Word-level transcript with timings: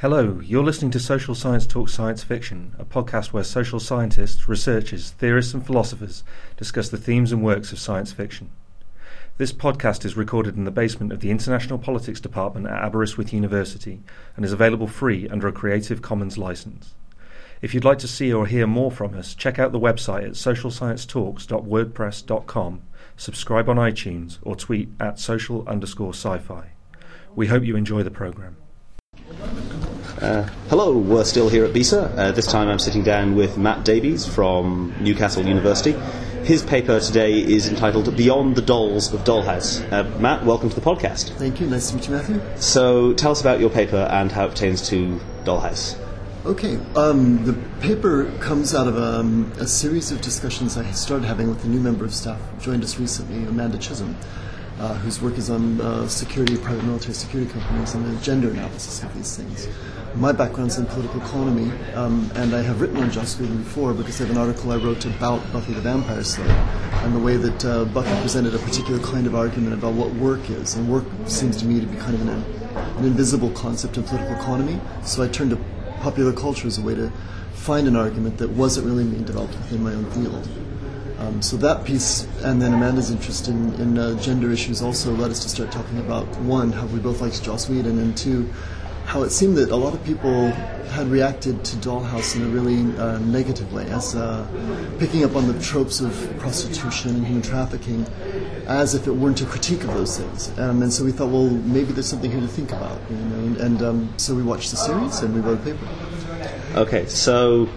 Hello, 0.00 0.38
you're 0.44 0.62
listening 0.62 0.92
to 0.92 1.00
Social 1.00 1.34
Science 1.34 1.66
Talk 1.66 1.88
Science 1.88 2.22
Fiction, 2.22 2.72
a 2.78 2.84
podcast 2.84 3.32
where 3.32 3.42
social 3.42 3.80
scientists, 3.80 4.48
researchers, 4.48 5.10
theorists, 5.10 5.54
and 5.54 5.66
philosophers 5.66 6.22
discuss 6.56 6.88
the 6.88 6.96
themes 6.96 7.32
and 7.32 7.42
works 7.42 7.72
of 7.72 7.80
science 7.80 8.12
fiction. 8.12 8.48
This 9.38 9.52
podcast 9.52 10.04
is 10.04 10.16
recorded 10.16 10.56
in 10.56 10.62
the 10.62 10.70
basement 10.70 11.12
of 11.12 11.18
the 11.18 11.32
International 11.32 11.80
Politics 11.80 12.20
Department 12.20 12.68
at 12.68 12.80
Aberystwyth 12.80 13.32
University 13.32 14.00
and 14.36 14.44
is 14.44 14.52
available 14.52 14.86
free 14.86 15.28
under 15.30 15.48
a 15.48 15.52
Creative 15.52 16.00
Commons 16.00 16.38
license. 16.38 16.94
If 17.60 17.74
you'd 17.74 17.84
like 17.84 17.98
to 17.98 18.06
see 18.06 18.32
or 18.32 18.46
hear 18.46 18.68
more 18.68 18.92
from 18.92 19.18
us, 19.18 19.34
check 19.34 19.58
out 19.58 19.72
the 19.72 19.80
website 19.80 20.26
at 20.26 20.34
socialsciencetalks.wordpress.com, 20.34 22.82
subscribe 23.16 23.68
on 23.68 23.76
iTunes, 23.78 24.38
or 24.42 24.54
tweet 24.54 24.90
at 25.00 25.18
social 25.18 25.66
underscore 25.66 26.14
sci-fi. 26.14 26.70
We 27.34 27.48
hope 27.48 27.64
you 27.64 27.74
enjoy 27.74 28.04
the 28.04 28.12
program. 28.12 28.58
Uh, 30.20 30.42
hello, 30.68 30.98
we're 30.98 31.22
still 31.22 31.48
here 31.48 31.64
at 31.64 31.72
BISA. 31.72 32.12
Uh, 32.18 32.32
this 32.32 32.46
time 32.48 32.66
I'm 32.66 32.80
sitting 32.80 33.04
down 33.04 33.36
with 33.36 33.56
Matt 33.56 33.84
Davies 33.84 34.26
from 34.26 34.92
Newcastle 35.00 35.46
University. 35.46 35.92
His 36.42 36.60
paper 36.64 36.98
today 36.98 37.38
is 37.38 37.68
entitled 37.68 38.16
Beyond 38.16 38.56
the 38.56 38.62
Dolls 38.62 39.14
of 39.14 39.20
Dollhouse. 39.20 39.80
Uh, 39.92 40.02
Matt, 40.18 40.44
welcome 40.44 40.70
to 40.70 40.74
the 40.74 40.80
podcast. 40.80 41.30
Thank 41.36 41.60
you. 41.60 41.68
Nice 41.68 41.90
to 41.90 41.96
meet 41.96 42.08
you, 42.08 42.14
Matthew. 42.16 42.40
So 42.56 43.12
tell 43.12 43.30
us 43.30 43.40
about 43.40 43.60
your 43.60 43.70
paper 43.70 44.08
and 44.10 44.32
how 44.32 44.46
it 44.46 44.50
pertains 44.50 44.88
to 44.88 45.20
Dollhouse. 45.44 45.96
Okay, 46.44 46.80
um, 46.96 47.44
the 47.44 47.52
paper 47.80 48.28
comes 48.40 48.74
out 48.74 48.88
of 48.88 48.96
um, 48.96 49.52
a 49.58 49.68
series 49.68 50.10
of 50.10 50.20
discussions 50.20 50.76
I 50.76 50.90
started 50.90 51.26
having 51.26 51.48
with 51.48 51.64
a 51.64 51.68
new 51.68 51.80
member 51.80 52.04
of 52.04 52.12
staff 52.12 52.40
who 52.40 52.60
joined 52.60 52.82
us 52.82 52.98
recently, 52.98 53.46
Amanda 53.46 53.78
Chisholm 53.78 54.16
uh, 54.78 54.94
whose 54.94 55.20
work 55.20 55.36
is 55.38 55.50
on 55.50 55.80
uh, 55.80 56.06
security, 56.08 56.56
private 56.56 56.84
military 56.84 57.14
security 57.14 57.50
companies, 57.50 57.94
and 57.94 58.04
the 58.04 58.22
gender 58.22 58.50
analysis 58.50 59.02
of 59.02 59.14
these 59.14 59.36
things. 59.36 59.68
My 60.14 60.32
background 60.32 60.70
is 60.70 60.78
in 60.78 60.86
political 60.86 61.20
economy, 61.20 61.70
um, 61.94 62.30
and 62.34 62.54
I 62.54 62.62
have 62.62 62.80
written 62.80 62.96
on 62.96 63.10
Joss 63.10 63.38
Whedon 63.38 63.58
before 63.58 63.92
because 63.92 64.20
I 64.20 64.24
have 64.26 64.34
an 64.34 64.38
article 64.38 64.72
I 64.72 64.76
wrote 64.76 65.04
about 65.04 65.40
Buffy 65.52 65.74
the 65.74 65.80
Vampire 65.80 66.24
Slayer 66.24 66.48
and 67.04 67.14
the 67.14 67.18
way 67.18 67.36
that 67.36 67.64
uh, 67.64 67.84
Buffy 67.86 68.20
presented 68.20 68.54
a 68.54 68.58
particular 68.58 68.98
kind 69.00 69.26
of 69.26 69.34
argument 69.34 69.74
about 69.74 69.94
what 69.94 70.12
work 70.14 70.48
is. 70.50 70.74
And 70.74 70.88
work 70.88 71.04
seems 71.26 71.56
to 71.58 71.66
me 71.66 71.80
to 71.80 71.86
be 71.86 71.96
kind 71.98 72.14
of 72.14 72.22
an, 72.22 72.28
an 72.28 73.04
invisible 73.04 73.50
concept 73.50 73.96
in 73.96 74.04
political 74.04 74.34
economy. 74.36 74.80
So 75.04 75.22
I 75.22 75.28
turned 75.28 75.50
to 75.50 75.58
popular 76.00 76.32
culture 76.32 76.66
as 76.66 76.78
a 76.78 76.82
way 76.82 76.94
to 76.94 77.12
find 77.52 77.86
an 77.86 77.96
argument 77.96 78.38
that 78.38 78.50
wasn't 78.50 78.86
really 78.86 79.04
being 79.04 79.24
developed 79.24 79.54
within 79.54 79.82
my 79.82 79.92
own 79.92 80.10
field. 80.12 80.48
Um, 81.18 81.42
so 81.42 81.56
that 81.56 81.84
piece, 81.84 82.26
and 82.44 82.62
then 82.62 82.72
Amanda's 82.72 83.10
interest 83.10 83.48
in, 83.48 83.74
in 83.74 83.98
uh, 83.98 84.14
gender 84.20 84.52
issues 84.52 84.82
also 84.82 85.12
led 85.12 85.30
us 85.30 85.42
to 85.42 85.48
start 85.48 85.72
talking 85.72 85.98
about 85.98 86.26
one, 86.40 86.70
how 86.70 86.86
we 86.86 87.00
both 87.00 87.20
liked 87.20 87.42
Joss 87.42 87.68
Whedon, 87.68 87.98
and 87.98 88.16
two, 88.16 88.48
how 89.04 89.22
it 89.22 89.30
seemed 89.30 89.56
that 89.56 89.70
a 89.70 89.76
lot 89.76 89.94
of 89.94 90.04
people 90.04 90.50
had 90.92 91.08
reacted 91.08 91.64
to 91.64 91.76
Dollhouse 91.76 92.36
in 92.36 92.42
a 92.42 92.48
really 92.48 92.96
uh, 92.98 93.18
negative 93.18 93.72
way, 93.72 93.86
as 93.88 94.14
uh, 94.14 94.46
picking 94.98 95.24
up 95.24 95.34
on 95.34 95.48
the 95.50 95.58
tropes 95.60 96.00
of 96.00 96.12
prostitution 96.38 97.16
and 97.16 97.26
human 97.26 97.42
trafficking, 97.42 98.06
as 98.66 98.94
if 98.94 99.06
it 99.06 99.12
weren't 99.12 99.40
a 99.40 99.46
critique 99.46 99.82
of 99.82 99.94
those 99.94 100.18
things. 100.18 100.56
Um, 100.58 100.82
and 100.82 100.92
so 100.92 101.04
we 101.04 101.12
thought, 101.12 101.30
well, 101.30 101.48
maybe 101.48 101.92
there's 101.92 102.08
something 102.08 102.30
here 102.30 102.40
to 102.40 102.46
think 102.46 102.70
about, 102.70 103.00
you 103.10 103.16
know. 103.16 103.36
And, 103.36 103.56
and 103.56 103.82
um, 103.82 104.14
so 104.18 104.34
we 104.34 104.42
watched 104.42 104.70
the 104.70 104.76
series 104.76 105.20
and 105.20 105.34
we 105.34 105.40
wrote 105.40 105.58
a 105.60 105.62
paper. 105.62 105.88
Okay, 106.74 107.06
so 107.06 107.68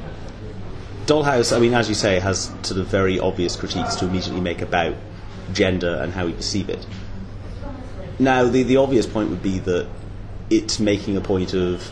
Dollhouse, 1.05 1.55
I 1.55 1.59
mean, 1.59 1.73
as 1.73 1.89
you 1.89 1.95
say, 1.95 2.19
has 2.19 2.45
sort 2.63 2.79
of 2.79 2.87
very 2.87 3.19
obvious 3.19 3.55
critiques 3.55 3.95
to 3.95 4.05
immediately 4.05 4.41
make 4.41 4.61
about 4.61 4.95
gender 5.53 5.99
and 6.01 6.13
how 6.13 6.25
we 6.25 6.33
perceive 6.33 6.69
it. 6.69 6.85
Now, 8.19 8.45
the, 8.45 8.63
the 8.63 8.77
obvious 8.77 9.07
point 9.07 9.29
would 9.29 9.41
be 9.41 9.59
that 9.59 9.87
it's 10.49 10.79
making 10.79 11.17
a 11.17 11.21
point 11.21 11.53
of 11.53 11.83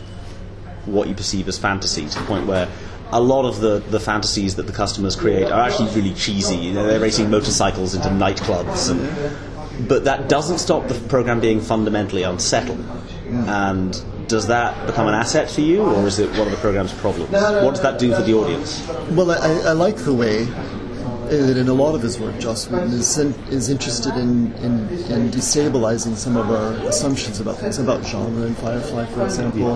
what 0.86 1.08
you 1.08 1.14
perceive 1.14 1.48
as 1.48 1.58
fantasy 1.58 2.08
to 2.08 2.18
the 2.18 2.24
point 2.24 2.46
where 2.46 2.68
a 3.12 3.20
lot 3.20 3.44
of 3.44 3.60
the, 3.60 3.80
the 3.80 3.98
fantasies 3.98 4.56
that 4.56 4.66
the 4.66 4.72
customers 4.72 5.16
create 5.16 5.50
are 5.50 5.60
actually 5.60 5.90
really 5.94 6.14
cheesy. 6.14 6.56
You 6.56 6.72
know, 6.72 6.86
they're 6.86 7.00
racing 7.00 7.30
motorcycles 7.30 7.94
into 7.94 8.08
nightclubs, 8.08 8.90
and, 8.90 9.88
but 9.88 10.04
that 10.04 10.28
doesn't 10.28 10.58
stop 10.58 10.86
the 10.88 10.94
program 11.08 11.40
being 11.40 11.60
fundamentally 11.60 12.22
unsettled. 12.22 12.84
And 13.28 14.00
does 14.30 14.46
that 14.46 14.86
become 14.86 15.08
an 15.08 15.14
asset 15.14 15.50
for 15.50 15.60
you, 15.60 15.82
or 15.82 16.06
is 16.06 16.18
it 16.18 16.30
one 16.30 16.46
of 16.46 16.52
the 16.52 16.58
program's 16.58 16.92
problems? 16.94 17.30
What 17.32 17.74
does 17.74 17.82
that 17.82 17.98
do 17.98 18.14
for 18.14 18.22
the 18.22 18.34
audience? 18.34 18.86
Well, 19.10 19.30
I, 19.32 19.70
I 19.70 19.72
like 19.72 19.96
the 19.96 20.14
way 20.14 20.44
that 20.44 21.56
in 21.56 21.68
a 21.68 21.72
lot 21.72 21.94
of 21.94 22.02
his 22.02 22.18
work, 22.18 22.38
Joss 22.38 22.68
Whedon 22.68 22.88
is, 22.88 23.18
in, 23.18 23.34
is 23.50 23.68
interested 23.68 24.14
in, 24.16 24.52
in, 24.54 24.88
in, 24.88 25.30
destabilizing 25.30 26.16
some 26.16 26.36
of 26.36 26.50
our 26.50 26.72
assumptions 26.88 27.40
about 27.40 27.56
things, 27.58 27.78
about 27.78 28.04
genre 28.04 28.42
and 28.42 28.56
Firefly, 28.58 29.06
for 29.06 29.24
example, 29.24 29.74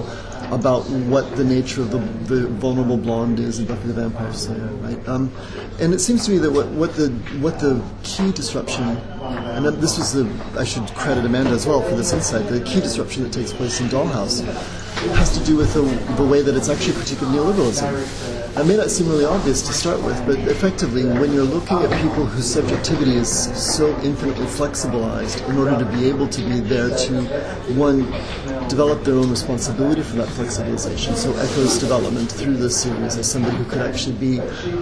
about 0.53 0.83
what 1.09 1.37
the 1.37 1.45
nature 1.45 1.83
of 1.83 1.91
the, 1.91 1.99
the 2.33 2.49
vulnerable 2.49 2.97
blonde 2.97 3.39
is 3.39 3.59
in 3.59 3.67
Buffy 3.67 3.89
the 3.89 3.95
Vampire 3.95 4.33
Slayer, 4.33 4.67
right? 4.83 5.09
Um, 5.09 5.33
and 5.81 5.95
it 5.95 6.01
seems 6.01 6.27
to 6.27 6.33
me 6.33 6.39
that 6.39 6.51
what, 6.51 6.67
what 6.69 6.95
the 6.97 7.09
what 7.41 7.61
the 7.61 7.83
key 8.03 8.33
disruption, 8.33 8.97
and 9.25 9.65
this 9.67 9.99
was 9.99 10.13
the 10.13 10.29
I 10.59 10.65
should 10.65 10.87
credit 10.95 11.25
Amanda 11.25 11.51
as 11.51 11.67
well 11.67 11.81
for 11.81 11.95
this 11.95 12.13
insight. 12.13 12.49
The 12.49 12.61
key 12.61 12.81
disruption 12.81 13.23
that 13.23 13.33
takes 13.33 13.53
place 13.53 13.81
in 13.81 13.87
Dollhouse 13.89 14.43
has 15.17 15.37
to 15.37 15.45
do 15.45 15.57
with 15.57 15.73
the, 15.75 15.83
the 16.15 16.27
way 16.27 16.43
that 16.43 16.55
it's 16.57 16.69
actually 16.69 16.93
a 16.93 17.05
neoliberalism. 17.33 18.35
It 18.57 18.67
may 18.67 18.77
not 18.77 18.91
seem 18.91 19.09
really 19.09 19.25
obvious 19.25 19.63
to 19.63 19.73
start 19.73 20.01
with, 20.03 20.17
but 20.27 20.39
effectively, 20.49 21.05
when 21.05 21.33
you're 21.33 21.43
looking 21.43 21.79
at 21.79 21.91
people 22.01 22.25
whose 22.25 22.53
subjectivity 22.53 23.17
is 23.17 23.29
so 23.75 23.89
infinitely 24.03 24.47
flexibilized, 24.47 25.47
in 25.49 25.59
order 25.59 25.77
to 25.77 25.85
be 25.97 26.09
able 26.09 26.29
to 26.29 26.41
be 26.41 26.61
there 26.61 26.89
to, 26.89 27.23
one, 27.75 28.05
develop 28.69 29.05
their 29.05 29.15
own 29.15 29.31
responsibility 29.31 30.03
for 30.03 30.17
that 30.17 30.29
flexibilization. 30.29 31.15
So 31.15 31.33
Echo's 31.37 31.79
development 31.79 32.31
through 32.31 32.57
this 32.57 32.83
series 32.83 33.17
as 33.17 33.31
somebody 33.31 33.57
who 33.57 33.65
could 33.65 33.83
actually 33.83 34.17
be 34.17 34.39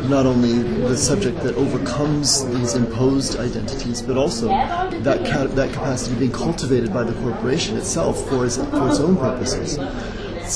not 0.08 0.26
only 0.26 0.62
the 0.62 0.96
subject 0.96 1.42
that 1.42 1.54
overcomes 1.56 2.44
these 2.46 2.74
imposed 2.74 3.38
identities, 3.38 4.02
but 4.02 4.16
also 4.16 4.48
that 4.48 5.26
ca- 5.26 5.46
that 5.48 5.72
capacity 5.72 6.14
being 6.16 6.32
cultivated 6.32 6.92
by 6.92 7.02
the 7.04 7.12
corporation 7.22 7.76
itself 7.76 8.28
for 8.28 8.44
its, 8.46 8.56
for 8.56 8.88
its 8.88 9.00
own 9.00 9.16
purposes 9.16 9.78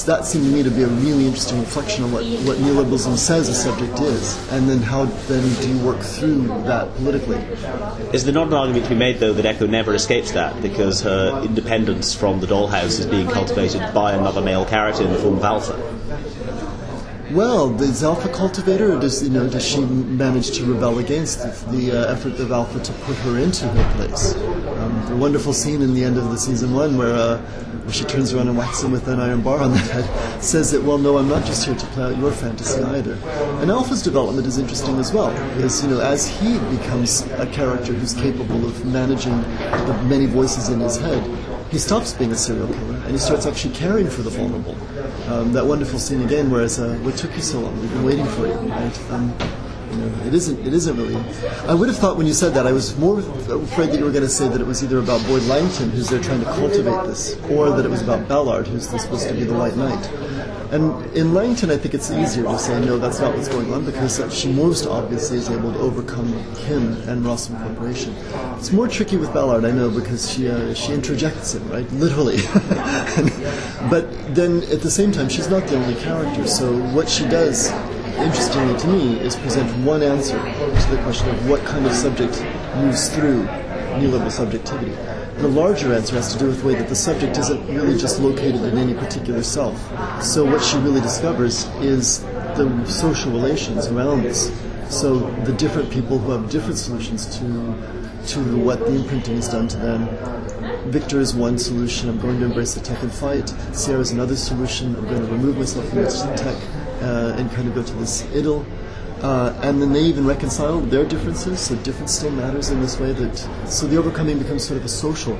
that 0.04 0.24
seemed 0.24 0.44
to 0.44 0.50
me 0.50 0.62
to 0.62 0.70
be 0.70 0.82
a 0.82 0.88
really 0.88 1.26
interesting 1.26 1.60
reflection 1.60 2.04
on 2.04 2.12
what, 2.12 2.24
what 2.24 2.58
neoliberalism 2.58 3.16
says 3.16 3.48
a 3.48 3.54
subject 3.54 3.98
is, 4.00 4.36
and 4.52 4.68
then 4.68 4.78
how 4.78 5.04
then 5.04 5.42
do 5.62 5.68
you 5.68 5.78
work 5.84 6.00
through 6.00 6.46
that 6.64 6.94
politically. 6.96 7.36
Is 8.12 8.24
there 8.24 8.34
not 8.34 8.48
an 8.48 8.54
argument 8.54 8.84
to 8.84 8.90
be 8.90 8.96
made, 8.96 9.18
though, 9.18 9.32
that 9.32 9.46
Echo 9.46 9.66
never 9.66 9.94
escapes 9.94 10.32
that 10.32 10.60
because 10.62 11.02
her 11.02 11.42
independence 11.44 12.14
from 12.14 12.40
the 12.40 12.46
dollhouse 12.46 12.98
is 12.98 13.06
being 13.06 13.28
cultivated 13.28 13.92
by 13.94 14.12
another 14.12 14.40
male 14.40 14.64
character 14.64 15.04
in 15.04 15.12
the 15.12 15.18
form 15.18 15.36
of 15.36 15.44
Alpha? 15.44 16.85
Well, 17.32 17.82
is 17.82 18.04
Alpha 18.04 18.28
cultivator, 18.28 18.94
or 18.94 19.00
does 19.00 19.20
you 19.20 19.30
know 19.30 19.48
does 19.48 19.66
she 19.66 19.80
manage 19.80 20.52
to 20.58 20.64
rebel 20.64 21.00
against 21.00 21.40
the, 21.72 21.90
uh, 21.90 22.12
effort 22.12 22.38
of 22.38 22.52
Alpha 22.52 22.78
to 22.78 22.92
put 22.92 23.16
her 23.16 23.38
into 23.38 23.66
her 23.66 23.96
place? 23.96 24.36
Um, 24.36 25.06
the 25.08 25.16
wonderful 25.16 25.52
scene 25.52 25.82
in 25.82 25.92
the 25.92 26.04
end 26.04 26.18
of 26.18 26.30
the 26.30 26.38
season 26.38 26.72
one 26.72 26.96
where, 26.96 27.12
uh, 27.12 27.38
where 27.38 27.92
she 27.92 28.04
turns 28.04 28.32
around 28.32 28.46
and 28.46 28.56
whacks 28.56 28.84
him 28.84 28.92
with 28.92 29.08
an 29.08 29.18
iron 29.18 29.42
bar 29.42 29.58
on 29.58 29.72
the 29.72 29.78
head, 29.78 30.40
says 30.40 30.70
that 30.70 30.84
well, 30.84 30.98
no, 30.98 31.18
I'm 31.18 31.28
not 31.28 31.44
just 31.44 31.64
here 31.64 31.74
to 31.74 31.86
play 31.86 32.04
out 32.04 32.16
your 32.16 32.30
fantasy 32.30 32.80
either. 32.80 33.14
And 33.60 33.72
Alpha's 33.72 34.02
development 34.02 34.46
is 34.46 34.58
interesting 34.58 34.96
as 34.98 35.12
well, 35.12 35.32
because 35.56 35.82
you 35.82 35.90
know 35.90 36.00
as 36.00 36.28
he 36.28 36.60
becomes 36.76 37.22
a 37.38 37.46
character 37.46 37.92
who's 37.92 38.14
capable 38.14 38.64
of 38.64 38.86
managing 38.86 39.42
the 39.42 40.00
many 40.04 40.26
voices 40.26 40.68
in 40.68 40.78
his 40.78 40.96
head, 40.96 41.24
he 41.72 41.78
stops 41.78 42.12
being 42.12 42.30
a 42.30 42.36
serial 42.36 42.68
killer 42.68 42.94
and 42.98 43.10
he 43.10 43.18
starts 43.18 43.46
actually 43.46 43.74
caring 43.74 44.08
for 44.08 44.22
the 44.22 44.30
vulnerable. 44.30 44.76
Um, 45.28 45.52
that 45.52 45.66
wonderful 45.66 45.98
scene 45.98 46.22
again, 46.22 46.50
where 46.50 46.62
it's, 46.62 46.78
uh, 46.78 46.96
"What 47.02 47.16
took 47.16 47.34
you 47.34 47.42
so 47.42 47.60
long? 47.60 47.80
We've 47.80 47.90
been 47.90 48.04
waiting 48.04 48.26
for 48.26 48.46
you." 48.46 48.54
Right? 48.54 49.10
Um, 49.10 49.34
it 50.26 50.34
isn't. 50.34 50.66
It 50.66 50.72
isn't 50.72 50.96
really. 50.96 51.16
I 51.68 51.74
would 51.74 51.88
have 51.88 51.98
thought 51.98 52.16
when 52.16 52.26
you 52.26 52.32
said 52.32 52.54
that, 52.54 52.66
I 52.66 52.72
was 52.72 52.96
more 52.98 53.18
afraid 53.18 53.90
that 53.90 53.98
you 53.98 54.04
were 54.04 54.10
going 54.10 54.24
to 54.24 54.28
say 54.28 54.48
that 54.48 54.60
it 54.60 54.66
was 54.66 54.82
either 54.82 54.98
about 54.98 55.24
Boyd 55.26 55.42
Langton, 55.42 55.90
who's 55.90 56.08
there 56.08 56.20
trying 56.20 56.40
to 56.40 56.46
cultivate 56.46 57.06
this, 57.06 57.36
or 57.50 57.70
that 57.70 57.84
it 57.84 57.88
was 57.88 58.02
about 58.02 58.28
Ballard, 58.28 58.66
who's 58.66 58.88
supposed 58.88 59.28
to 59.28 59.34
be 59.34 59.44
the 59.44 59.54
White 59.54 59.76
Knight. 59.76 60.10
And 60.72 61.06
in 61.16 61.32
Langton, 61.32 61.70
I 61.70 61.76
think 61.76 61.94
it's 61.94 62.10
easier 62.10 62.42
to 62.42 62.58
say, 62.58 62.84
no, 62.84 62.98
that's 62.98 63.20
not 63.20 63.36
what's 63.36 63.46
going 63.48 63.72
on, 63.72 63.84
because 63.84 64.20
she 64.34 64.52
most 64.52 64.86
obviously 64.86 65.38
is 65.38 65.48
able 65.48 65.72
to 65.72 65.78
overcome 65.78 66.32
him 66.66 66.94
and 67.08 67.24
Rossum 67.24 67.62
Corporation. 67.62 68.14
It's 68.58 68.72
more 68.72 68.88
tricky 68.88 69.16
with 69.16 69.32
Ballard, 69.32 69.64
I 69.64 69.70
know, 69.70 69.90
because 69.90 70.28
she, 70.32 70.48
uh, 70.48 70.74
she 70.74 70.92
interjects 70.92 71.54
him, 71.54 71.68
right? 71.70 71.90
Literally. 71.92 72.38
but 73.90 74.34
then 74.34 74.64
at 74.64 74.82
the 74.82 74.90
same 74.90 75.12
time, 75.12 75.28
she's 75.28 75.48
not 75.48 75.66
the 75.68 75.76
only 75.76 75.94
character, 76.00 76.48
so 76.48 76.76
what 76.92 77.08
she 77.08 77.24
does 77.28 77.70
interestingly 78.18 78.78
to 78.78 78.86
me, 78.86 79.20
is 79.20 79.36
present 79.36 79.70
one 79.84 80.02
answer 80.02 80.38
to 80.38 80.90
the 80.90 81.00
question 81.02 81.28
of 81.30 81.48
what 81.48 81.64
kind 81.64 81.86
of 81.86 81.92
subject 81.92 82.42
moves 82.76 83.08
through 83.14 83.44
neoliberal 83.96 84.30
subjectivity. 84.30 84.92
The 85.40 85.48
larger 85.48 85.92
answer 85.92 86.16
has 86.16 86.32
to 86.32 86.38
do 86.38 86.46
with 86.46 86.60
the 86.60 86.66
way 86.66 86.74
that 86.76 86.88
the 86.88 86.96
subject 86.96 87.36
isn't 87.36 87.66
really 87.68 87.98
just 87.98 88.20
located 88.20 88.62
in 88.62 88.78
any 88.78 88.94
particular 88.94 89.42
self. 89.42 89.76
So 90.22 90.44
what 90.44 90.62
she 90.62 90.78
really 90.78 91.00
discovers 91.00 91.66
is 91.80 92.22
the 92.56 92.84
social 92.86 93.32
relations 93.32 93.86
around 93.88 94.22
this. 94.22 94.50
So 94.88 95.18
the 95.44 95.52
different 95.52 95.90
people 95.90 96.18
who 96.18 96.30
have 96.32 96.48
different 96.50 96.78
solutions 96.78 97.38
to 97.38 97.96
to 98.28 98.40
what 98.56 98.80
the 98.80 98.92
imprinting 98.92 99.36
has 99.36 99.48
done 99.48 99.68
to 99.68 99.76
them, 99.76 100.08
Victor 100.86 101.20
is 101.20 101.34
one 101.34 101.58
solution. 101.58 102.08
I'm 102.08 102.20
going 102.20 102.38
to 102.40 102.46
embrace 102.46 102.74
the 102.74 102.80
tech 102.80 103.02
and 103.02 103.12
fight. 103.12 103.48
Sierra 103.72 104.00
is 104.00 104.12
another 104.12 104.36
solution. 104.36 104.94
I'm 104.96 105.04
going 105.04 105.26
to 105.26 105.32
remove 105.32 105.58
myself 105.58 105.88
from 105.88 106.02
the 106.02 106.34
tech 106.36 106.56
uh, 107.02 107.34
and 107.36 107.50
kind 107.52 107.68
of 107.68 107.74
go 107.74 107.82
to 107.82 107.92
this 107.94 108.24
idyll. 108.34 108.64
Uh, 109.22 109.58
and 109.62 109.80
then 109.80 109.92
they 109.92 110.02
even 110.02 110.26
reconcile 110.26 110.78
their 110.80 111.04
differences, 111.04 111.58
so 111.58 111.74
difference 111.76 112.12
still 112.12 112.30
matters 112.30 112.68
in 112.68 112.80
this 112.80 113.00
way. 113.00 113.12
That 113.12 113.36
so 113.66 113.86
the 113.86 113.96
overcoming 113.96 114.38
becomes 114.38 114.64
sort 114.64 114.78
of 114.78 114.84
a 114.84 114.90
social 114.90 115.38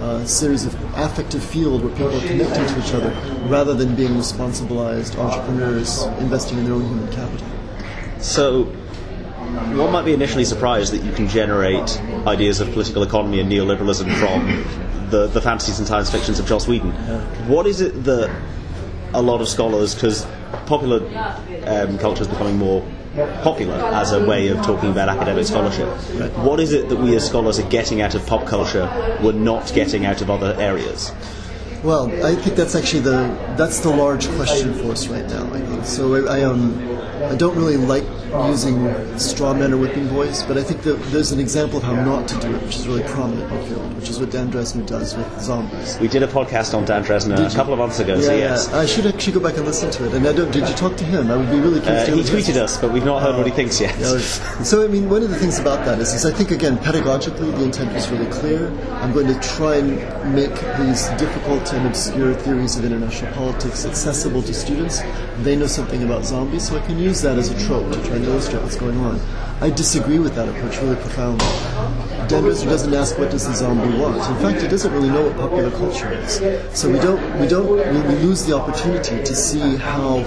uh, 0.00 0.24
series 0.24 0.64
of 0.64 0.74
affective 0.96 1.44
field 1.44 1.84
where 1.84 1.92
people 1.92 2.16
are 2.16 2.26
connecting 2.26 2.66
to 2.66 2.78
each 2.80 2.94
other, 2.94 3.10
rather 3.48 3.74
than 3.74 3.94
being 3.94 4.12
responsibilized 4.12 5.18
entrepreneurs 5.18 6.04
investing 6.18 6.58
in 6.58 6.64
their 6.64 6.74
own 6.74 6.86
human 6.86 7.12
capital. 7.12 7.46
So, 8.20 8.74
one 9.76 9.92
might 9.92 10.04
be 10.04 10.12
initially 10.12 10.44
surprised 10.44 10.92
that 10.92 11.02
you 11.02 11.12
can 11.12 11.28
generate 11.28 12.00
ideas 12.26 12.60
of 12.60 12.70
political 12.72 13.02
economy 13.02 13.40
and 13.40 13.50
neoliberalism 13.50 14.14
from 14.18 15.10
the, 15.10 15.26
the 15.26 15.40
fantasies 15.40 15.78
and 15.78 15.88
science 15.88 16.10
fictions 16.10 16.38
of 16.38 16.46
Joss 16.46 16.68
Whedon. 16.68 16.92
What 17.48 17.66
is 17.66 17.80
it 17.80 18.04
that 18.04 18.30
a 19.12 19.22
lot 19.22 19.40
of 19.40 19.48
scholars, 19.48 19.94
because 19.94 20.26
popular 20.66 20.98
um, 21.66 21.98
culture 21.98 22.22
is 22.22 22.28
becoming 22.28 22.56
more 22.56 22.86
popular 23.42 23.74
as 23.74 24.12
a 24.12 24.24
way 24.24 24.48
of 24.48 24.62
talking 24.62 24.90
about 24.90 25.08
academic 25.08 25.44
scholarship. 25.44 25.88
What 26.38 26.60
is 26.60 26.72
it 26.72 26.88
that 26.88 26.96
we 26.96 27.16
as 27.16 27.26
scholars 27.26 27.58
are 27.58 27.68
getting 27.68 28.00
out 28.02 28.14
of 28.14 28.24
pop 28.26 28.46
culture 28.46 28.88
we're 29.20 29.32
not 29.32 29.72
getting 29.74 30.06
out 30.06 30.22
of 30.22 30.30
other 30.30 30.54
areas? 30.60 31.12
Well, 31.82 32.10
I 32.24 32.34
think 32.34 32.56
that's 32.56 32.74
actually 32.74 33.00
the 33.00 33.34
that's 33.56 33.80
the 33.80 33.88
large 33.88 34.28
question 34.36 34.74
for 34.74 34.92
us 34.92 35.08
right 35.08 35.26
now. 35.26 35.50
I 35.54 35.60
think 35.60 35.84
so. 35.86 36.14
I, 36.26 36.40
I 36.40 36.42
um 36.42 36.76
I 37.30 37.34
don't 37.36 37.56
really 37.56 37.78
like 37.78 38.04
using 38.48 38.76
straw 39.18 39.54
men 39.54 39.72
or 39.72 39.78
whipping 39.78 40.08
boys, 40.08 40.42
but 40.42 40.58
I 40.58 40.62
think 40.62 40.79
that 40.82 40.94
there's 41.12 41.32
an 41.32 41.40
example 41.40 41.78
of 41.78 41.84
how 41.84 41.94
not 41.94 42.28
to 42.28 42.38
do 42.40 42.54
it, 42.54 42.62
which 42.62 42.76
is 42.76 42.88
really 42.88 43.02
prominent 43.04 43.50
in 43.50 43.58
the 43.58 43.66
field, 43.66 43.94
which 43.96 44.08
is 44.08 44.18
what 44.18 44.30
Dan 44.30 44.50
Drezner 44.50 44.86
does 44.86 45.16
with 45.16 45.40
zombies. 45.40 45.98
We 46.00 46.08
did 46.08 46.22
a 46.22 46.26
podcast 46.26 46.74
on 46.74 46.84
Dan 46.84 47.04
Drezner 47.04 47.50
a 47.50 47.54
couple 47.54 47.72
of 47.72 47.78
months 47.78 47.98
ago, 48.00 48.16
yeah, 48.16 48.22
so 48.22 48.36
yes. 48.36 48.68
Yeah. 48.70 48.78
I 48.78 48.86
should 48.86 49.06
actually 49.06 49.34
go 49.34 49.40
back 49.40 49.56
and 49.56 49.66
listen 49.66 49.90
to 49.90 50.06
it. 50.06 50.14
And 50.14 50.26
I 50.26 50.32
don't, 50.32 50.50
did 50.50 50.68
you 50.68 50.74
talk 50.74 50.96
to 50.96 51.04
him? 51.04 51.30
I 51.30 51.36
would 51.36 51.50
be 51.50 51.58
really 51.58 51.80
curious. 51.80 52.08
Uh, 52.08 52.12
to 52.12 52.16
he 52.16 52.22
tweeted 52.22 52.56
us, 52.56 52.80
but 52.80 52.92
we've 52.92 53.04
not 53.04 53.22
heard 53.22 53.36
what 53.36 53.46
he 53.46 53.52
thinks 53.52 53.80
yet. 53.80 53.98
yeah, 53.98 54.18
so 54.18 54.84
I 54.84 54.88
mean, 54.88 55.08
one 55.08 55.22
of 55.22 55.30
the 55.30 55.36
things 55.36 55.58
about 55.58 55.84
that 55.84 55.98
is, 55.98 56.12
is 56.14 56.24
I 56.24 56.32
think 56.32 56.50
again, 56.50 56.78
pedagogically, 56.78 57.50
the 57.56 57.64
intent 57.64 57.92
was 57.92 58.10
really 58.10 58.30
clear. 58.30 58.68
I'm 59.02 59.12
going 59.12 59.26
to 59.26 59.38
try 59.40 59.76
and 59.76 60.34
make 60.34 60.54
these 60.78 61.08
difficult 61.18 61.72
and 61.72 61.86
obscure 61.86 62.34
theories 62.34 62.76
of 62.76 62.84
international 62.84 63.32
politics 63.34 63.84
accessible 63.84 64.42
to 64.42 64.54
students. 64.54 65.00
They 65.38 65.56
know 65.56 65.66
something 65.66 66.02
about 66.02 66.24
zombies, 66.24 66.68
so 66.68 66.76
I 66.76 66.86
can 66.86 66.98
use 66.98 67.22
that 67.22 67.38
as 67.38 67.50
a 67.50 67.66
trope 67.66 67.92
to 67.92 68.02
try 68.04 68.16
and 68.16 68.24
illustrate 68.24 68.62
what's 68.62 68.76
going 68.76 68.96
on. 68.98 69.20
I 69.62 69.68
disagree 69.68 70.18
with 70.18 70.34
that 70.36 70.48
approach 70.48 70.78
really 70.78 70.96
profoundly. 70.96 71.46
Dan 72.28 72.44
Drezner 72.44 72.70
doesn't 72.70 72.94
ask 72.94 73.18
what 73.18 73.30
does 73.30 73.46
the 73.46 73.52
zombie 73.54 73.98
want. 73.98 74.16
In 74.16 74.36
fact, 74.36 74.62
he 74.62 74.68
doesn't 74.68 74.92
really 74.92 75.10
know 75.10 75.26
what 75.26 75.36
popular 75.36 75.70
culture 75.72 76.12
is. 76.12 76.36
So 76.78 76.88
we 76.88 76.98
don't 76.98 77.20
we 77.40 77.46
don't 77.46 77.68
we, 77.68 78.00
we 78.08 78.22
lose 78.22 78.46
the 78.46 78.56
opportunity 78.56 79.22
to 79.22 79.34
see 79.34 79.76
how 79.76 80.18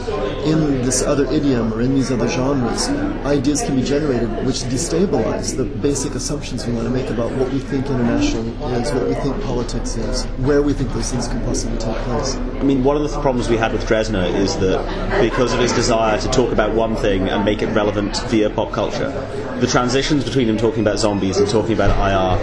in 0.43 0.83
this 0.83 1.01
other 1.01 1.25
idiom 1.31 1.73
or 1.73 1.81
in 1.81 1.95
these 1.95 2.11
other 2.11 2.27
genres 2.27 2.89
ideas 3.25 3.61
can 3.61 3.75
be 3.75 3.83
generated 3.83 4.29
which 4.45 4.63
destabilize 4.63 5.55
the 5.55 5.63
basic 5.63 6.13
assumptions 6.13 6.67
we 6.67 6.73
want 6.73 6.85
to 6.85 6.93
make 6.93 7.09
about 7.09 7.31
what 7.31 7.51
we 7.51 7.59
think 7.59 7.87
international 7.87 8.45
is, 8.73 8.91
what 8.91 9.07
we 9.07 9.15
think 9.15 9.41
politics 9.43 9.95
is, 9.95 10.25
where 10.45 10.61
we 10.61 10.73
think 10.73 10.91
those 10.91 11.09
things 11.09 11.27
can 11.27 11.41
possibly 11.45 11.77
take 11.77 11.95
place. 12.03 12.35
I 12.35 12.63
mean, 12.63 12.83
one 12.83 12.97
of 12.97 13.03
the 13.09 13.21
problems 13.21 13.49
we 13.49 13.57
had 13.57 13.71
with 13.71 13.85
Drezner 13.87 14.33
is 14.35 14.57
that 14.57 15.21
because 15.21 15.53
of 15.53 15.59
his 15.59 15.71
desire 15.71 16.19
to 16.19 16.27
talk 16.29 16.51
about 16.51 16.73
one 16.75 16.95
thing 16.97 17.29
and 17.29 17.45
make 17.45 17.61
it 17.61 17.67
relevant 17.67 18.21
via 18.29 18.49
pop 18.49 18.71
culture, 18.71 19.22
the 19.59 19.67
transitions 19.67 20.23
between 20.23 20.47
him 20.49 20.57
talking 20.57 20.81
about 20.81 20.99
zombies 20.99 21.37
and 21.37 21.49
talking 21.49 21.73
about 21.73 21.91
IR 21.91 22.39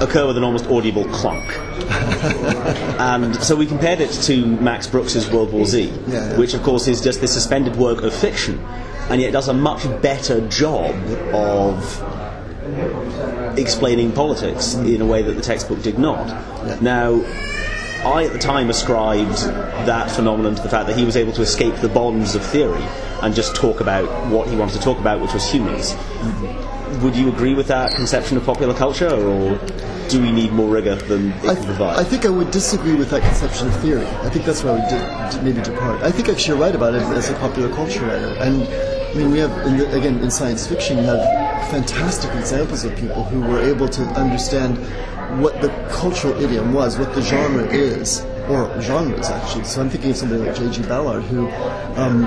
occur 0.00 0.26
with 0.26 0.36
an 0.36 0.44
almost 0.44 0.66
audible 0.66 1.04
clunk. 1.06 1.44
and 3.00 3.36
so 3.36 3.54
we 3.54 3.66
compared 3.66 4.00
it 4.00 4.10
to 4.10 4.46
Max 4.46 4.86
Brooks's 4.86 5.30
World 5.30 5.52
War 5.52 5.66
Z, 5.66 5.92
yeah. 6.06 6.36
which 6.36 6.54
of 6.54 6.62
course 6.62 6.88
is 6.88 7.00
just 7.00 7.20
this 7.20 7.32
suspended 7.32 7.76
work 7.76 8.02
of 8.02 8.14
fiction, 8.14 8.58
and 9.10 9.20
yet 9.20 9.32
does 9.32 9.48
a 9.48 9.54
much 9.54 9.84
better 10.02 10.46
job 10.48 10.94
of 11.32 12.02
explaining 13.58 14.12
politics 14.12 14.74
in 14.74 15.00
a 15.00 15.06
way 15.06 15.22
that 15.22 15.32
the 15.32 15.42
textbook 15.42 15.82
did 15.82 15.98
not. 15.98 16.82
Now, 16.82 17.22
I 18.04 18.24
at 18.24 18.32
the 18.32 18.38
time 18.38 18.68
ascribed 18.68 19.38
that 19.86 20.10
phenomenon 20.10 20.54
to 20.54 20.62
the 20.62 20.68
fact 20.68 20.88
that 20.88 20.96
he 20.96 21.04
was 21.04 21.16
able 21.16 21.32
to 21.32 21.42
escape 21.42 21.74
the 21.76 21.88
bonds 21.88 22.34
of 22.34 22.44
theory 22.44 22.84
and 23.22 23.34
just 23.34 23.56
talk 23.56 23.80
about 23.80 24.06
what 24.30 24.46
he 24.48 24.56
wanted 24.56 24.74
to 24.74 24.80
talk 24.80 24.98
about, 24.98 25.20
which 25.20 25.32
was 25.32 25.50
humans. 25.50 25.96
Would 27.02 27.16
you 27.16 27.28
agree 27.28 27.54
with 27.54 27.66
that 27.68 27.94
conception 27.94 28.36
of 28.36 28.44
popular 28.44 28.74
culture, 28.74 29.08
or 29.08 29.58
do 30.08 30.20
we 30.20 30.30
need 30.30 30.52
more 30.52 30.68
rigor 30.68 30.96
than 30.96 31.32
it 31.32 31.44
I, 31.44 31.54
can 31.54 31.64
provide? 31.64 31.98
I 31.98 32.04
think 32.04 32.26
I 32.26 32.28
would 32.28 32.50
disagree 32.50 32.94
with 32.94 33.10
that 33.10 33.22
conception 33.22 33.68
of 33.68 33.80
theory. 33.80 34.06
I 34.06 34.28
think 34.28 34.44
that's 34.44 34.62
where 34.62 34.74
I 34.74 34.80
would 34.80 34.88
di- 34.90 35.42
maybe 35.42 35.62
depart. 35.62 36.02
I 36.02 36.10
think 36.10 36.28
actually 36.28 36.58
you're 36.58 36.62
right 36.62 36.74
about 36.74 36.94
it 36.94 37.02
as 37.02 37.30
a 37.30 37.34
popular 37.34 37.74
culture 37.74 38.04
writer. 38.04 38.36
And 38.38 38.62
I 38.62 39.14
mean, 39.14 39.30
we 39.30 39.38
have, 39.38 39.66
in 39.66 39.78
the, 39.78 39.96
again, 39.96 40.18
in 40.20 40.30
science 40.30 40.66
fiction, 40.66 40.98
you 40.98 41.04
have 41.04 41.20
fantastic 41.70 42.34
examples 42.34 42.84
of 42.84 42.94
people 42.96 43.24
who 43.24 43.40
were 43.40 43.60
able 43.60 43.88
to 43.88 44.02
understand 44.10 44.76
what 45.40 45.60
the 45.60 45.68
cultural 45.90 46.34
idiom 46.42 46.72
was, 46.72 46.98
what 46.98 47.14
the 47.14 47.22
genre 47.22 47.64
is, 47.66 48.20
or 48.48 48.68
genres 48.80 49.30
actually. 49.30 49.64
So 49.64 49.80
I'm 49.80 49.88
thinking 49.90 50.10
of 50.10 50.16
somebody 50.16 50.42
like 50.42 50.54
J.G. 50.56 50.82
Ballard, 50.82 51.22
who 51.24 51.48
um, 52.00 52.26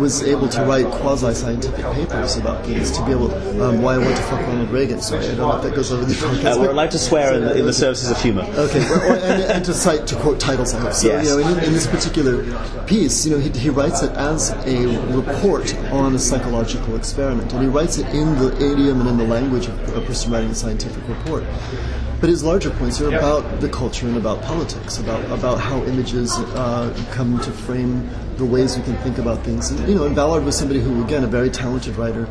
was 0.00 0.22
able 0.22 0.48
to 0.48 0.62
write 0.64 0.86
quasi-scientific 0.86 1.84
papers 1.92 2.36
about 2.36 2.64
things 2.64 2.90
to 2.92 3.04
be 3.04 3.10
able. 3.12 3.34
Um, 3.62 3.82
why 3.82 3.94
I 3.94 3.98
want 3.98 4.16
to 4.16 4.22
fuck 4.22 4.40
Ronald 4.46 4.70
Reagan. 4.70 5.02
Sorry, 5.02 5.24
I 5.26 5.34
don't 5.34 5.38
know 5.38 5.56
if 5.56 5.62
that 5.64 5.74
goes 5.74 5.92
over 5.92 6.04
the 6.04 6.14
podcast. 6.14 6.56
Uh, 6.56 6.60
we're 6.60 6.70
allowed 6.70 6.92
to 6.92 6.98
swear 6.98 7.34
in 7.34 7.42
the, 7.44 7.58
in 7.58 7.66
the 7.66 7.72
services 7.84 8.10
of 8.10 8.20
humour. 8.22 8.42
Okay, 8.54 8.80
and, 8.80 9.42
and 9.42 9.64
to 9.64 9.74
cite 9.74 10.06
to 10.06 10.16
quote 10.16 10.40
titles, 10.40 10.72
I 10.74 10.80
hope. 10.80 10.92
So, 10.94 11.08
Yes. 11.08 11.24
you 11.26 11.30
know, 11.30 11.48
in, 11.48 11.64
in 11.64 11.72
this 11.72 11.86
particular 11.86 12.44
piece, 12.86 13.26
you 13.26 13.32
know, 13.32 13.38
he, 13.38 13.50
he 13.50 13.68
writes 13.70 14.02
it 14.02 14.12
as 14.12 14.50
a 14.66 14.86
report 15.14 15.74
on 15.92 16.14
a 16.14 16.18
psychological 16.18 16.96
experiment, 16.96 17.52
and 17.52 17.62
he 17.62 17.68
writes 17.68 17.98
it 17.98 18.06
in 18.14 18.38
the 18.38 18.54
idiom 18.56 19.00
and 19.00 19.10
in 19.10 19.16
the 19.18 19.24
language 19.24 19.66
of 19.66 19.96
a 19.96 20.00
person 20.02 20.32
writing 20.32 20.50
a 20.50 20.54
scientific 20.54 21.06
report. 21.08 21.44
But 22.20 22.30
his 22.30 22.42
larger 22.42 22.70
points 22.70 23.00
are 23.00 23.14
about 23.14 23.60
the 23.60 23.68
culture 23.68 24.08
and 24.08 24.16
about 24.16 24.42
politics, 24.42 24.98
about 24.98 25.24
about 25.30 25.60
how 25.60 25.82
images 25.84 26.36
uh, 26.36 26.92
come 27.12 27.38
to 27.40 27.52
frame 27.52 28.10
the 28.38 28.44
ways 28.44 28.76
we 28.76 28.82
can 28.82 28.96
think 28.98 29.18
about 29.18 29.44
things. 29.44 29.70
And, 29.70 29.88
you 29.88 29.94
know, 29.94 30.04
and 30.04 30.16
Ballard 30.16 30.44
was 30.44 30.58
somebody 30.58 30.80
who, 30.80 31.04
again, 31.04 31.22
a 31.22 31.28
very 31.28 31.48
talented 31.48 31.94
writer, 31.96 32.24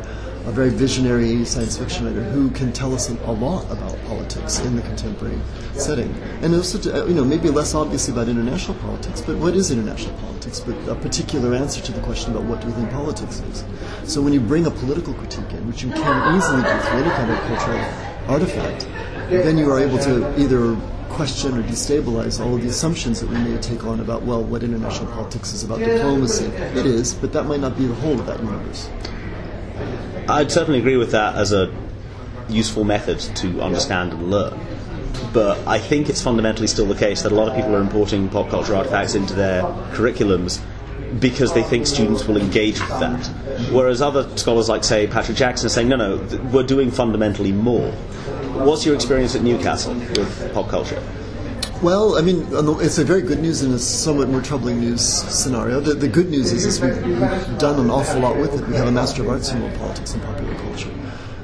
a 0.44 0.50
very 0.50 0.68
visionary 0.68 1.44
science 1.46 1.78
fiction 1.78 2.04
writer 2.04 2.22
who 2.22 2.50
can 2.50 2.70
tell 2.70 2.94
us 2.94 3.08
a, 3.08 3.32
lot 3.32 3.64
about 3.70 3.96
politics 4.06 4.58
in 4.60 4.76
the 4.76 4.82
contemporary 4.82 5.38
setting, 5.72 6.14
and 6.42 6.54
also, 6.54 6.78
to, 6.78 7.02
uh, 7.02 7.06
you 7.06 7.14
know, 7.14 7.24
maybe 7.24 7.48
less 7.48 7.74
obviously 7.74 8.12
about 8.12 8.28
international 8.28 8.76
politics. 8.78 9.22
But 9.22 9.38
what 9.38 9.54
is 9.54 9.70
international 9.70 10.14
politics? 10.18 10.60
But 10.60 10.76
a 10.88 10.96
particular 10.96 11.54
answer 11.54 11.80
to 11.80 11.92
the 11.92 12.00
question 12.00 12.32
about 12.32 12.44
what 12.44 12.60
do 12.60 12.66
we 12.66 12.74
think 12.74 12.90
politics 12.90 13.40
is. 13.40 13.64
So 14.04 14.20
when 14.20 14.34
you 14.34 14.40
bring 14.40 14.66
a 14.66 14.70
political 14.70 15.14
critique 15.14 15.52
in, 15.52 15.66
which 15.66 15.82
you 15.82 15.90
can 15.90 16.36
easily 16.36 16.62
do 16.62 16.68
through 16.68 16.98
any 16.98 17.10
kind 17.10 17.30
of 17.30 17.38
cultural 17.46 18.17
artifact, 18.28 18.86
then 19.30 19.58
you 19.58 19.70
are 19.70 19.78
able 19.78 19.98
to 19.98 20.40
either 20.40 20.76
question 21.08 21.56
or 21.58 21.62
destabilize 21.62 22.38
all 22.44 22.54
of 22.54 22.62
the 22.62 22.68
assumptions 22.68 23.20
that 23.20 23.28
we 23.28 23.38
may 23.38 23.58
take 23.58 23.84
on 23.84 24.00
about, 24.00 24.22
well, 24.22 24.42
what 24.42 24.62
international 24.62 25.10
politics 25.12 25.52
is 25.52 25.64
about 25.64 25.78
diplomacy. 25.78 26.44
It 26.44 26.86
is, 26.86 27.14
but 27.14 27.32
that 27.32 27.44
might 27.44 27.60
not 27.60 27.76
be 27.76 27.86
the 27.86 27.94
whole 27.94 28.18
of 28.20 28.26
that 28.26 28.38
universe. 28.40 28.88
I'd 30.28 30.52
certainly 30.52 30.78
agree 30.78 30.96
with 30.96 31.10
that 31.12 31.36
as 31.36 31.52
a 31.52 31.74
useful 32.48 32.84
method 32.84 33.18
to 33.36 33.60
understand 33.60 34.12
and 34.12 34.30
learn. 34.30 34.58
But 35.32 35.66
I 35.66 35.78
think 35.78 36.08
it's 36.08 36.22
fundamentally 36.22 36.66
still 36.66 36.86
the 36.86 36.94
case 36.94 37.22
that 37.22 37.32
a 37.32 37.34
lot 37.34 37.48
of 37.48 37.56
people 37.56 37.74
are 37.74 37.80
importing 37.80 38.28
pop 38.28 38.48
culture 38.50 38.74
artifacts 38.74 39.14
into 39.14 39.34
their 39.34 39.62
curriculums 39.92 40.60
because 41.20 41.52
they 41.54 41.62
think 41.62 41.86
students 41.86 42.26
will 42.26 42.36
engage 42.36 42.80
with 42.80 43.00
that. 43.00 43.26
Whereas 43.72 44.02
other 44.02 44.28
scholars, 44.36 44.68
like, 44.68 44.84
say, 44.84 45.06
Patrick 45.06 45.36
Jackson, 45.36 45.66
are 45.66 45.70
saying, 45.70 45.88
no, 45.88 45.96
no, 45.96 46.18
th- 46.26 46.40
we're 46.52 46.62
doing 46.62 46.90
fundamentally 46.90 47.52
more. 47.52 47.90
What's 48.64 48.84
your 48.84 48.94
experience 48.94 49.34
at 49.34 49.42
Newcastle 49.42 49.94
with 49.94 50.52
pop 50.54 50.68
culture? 50.68 51.02
Well, 51.82 52.18
I 52.18 52.22
mean, 52.22 52.44
it's 52.80 52.98
a 52.98 53.04
very 53.04 53.22
good 53.22 53.38
news 53.38 53.62
and 53.62 53.72
a 53.72 53.78
somewhat 53.78 54.28
more 54.28 54.42
troubling 54.42 54.80
news 54.80 55.00
scenario. 55.00 55.78
The, 55.78 55.94
the 55.94 56.08
good 56.08 56.28
news 56.28 56.50
is, 56.50 56.64
is 56.64 56.80
we've, 56.80 56.96
we've 57.04 57.58
done 57.58 57.78
an 57.78 57.88
awful 57.88 58.20
lot 58.20 58.36
with 58.36 58.60
it. 58.60 58.66
We 58.66 58.74
have 58.74 58.88
a 58.88 58.92
Master 58.92 59.22
of 59.22 59.28
Arts 59.28 59.52
in 59.52 59.62
World 59.62 59.78
Politics 59.78 60.12
and 60.14 60.22
Popular 60.24 60.54
Culture. 60.56 60.90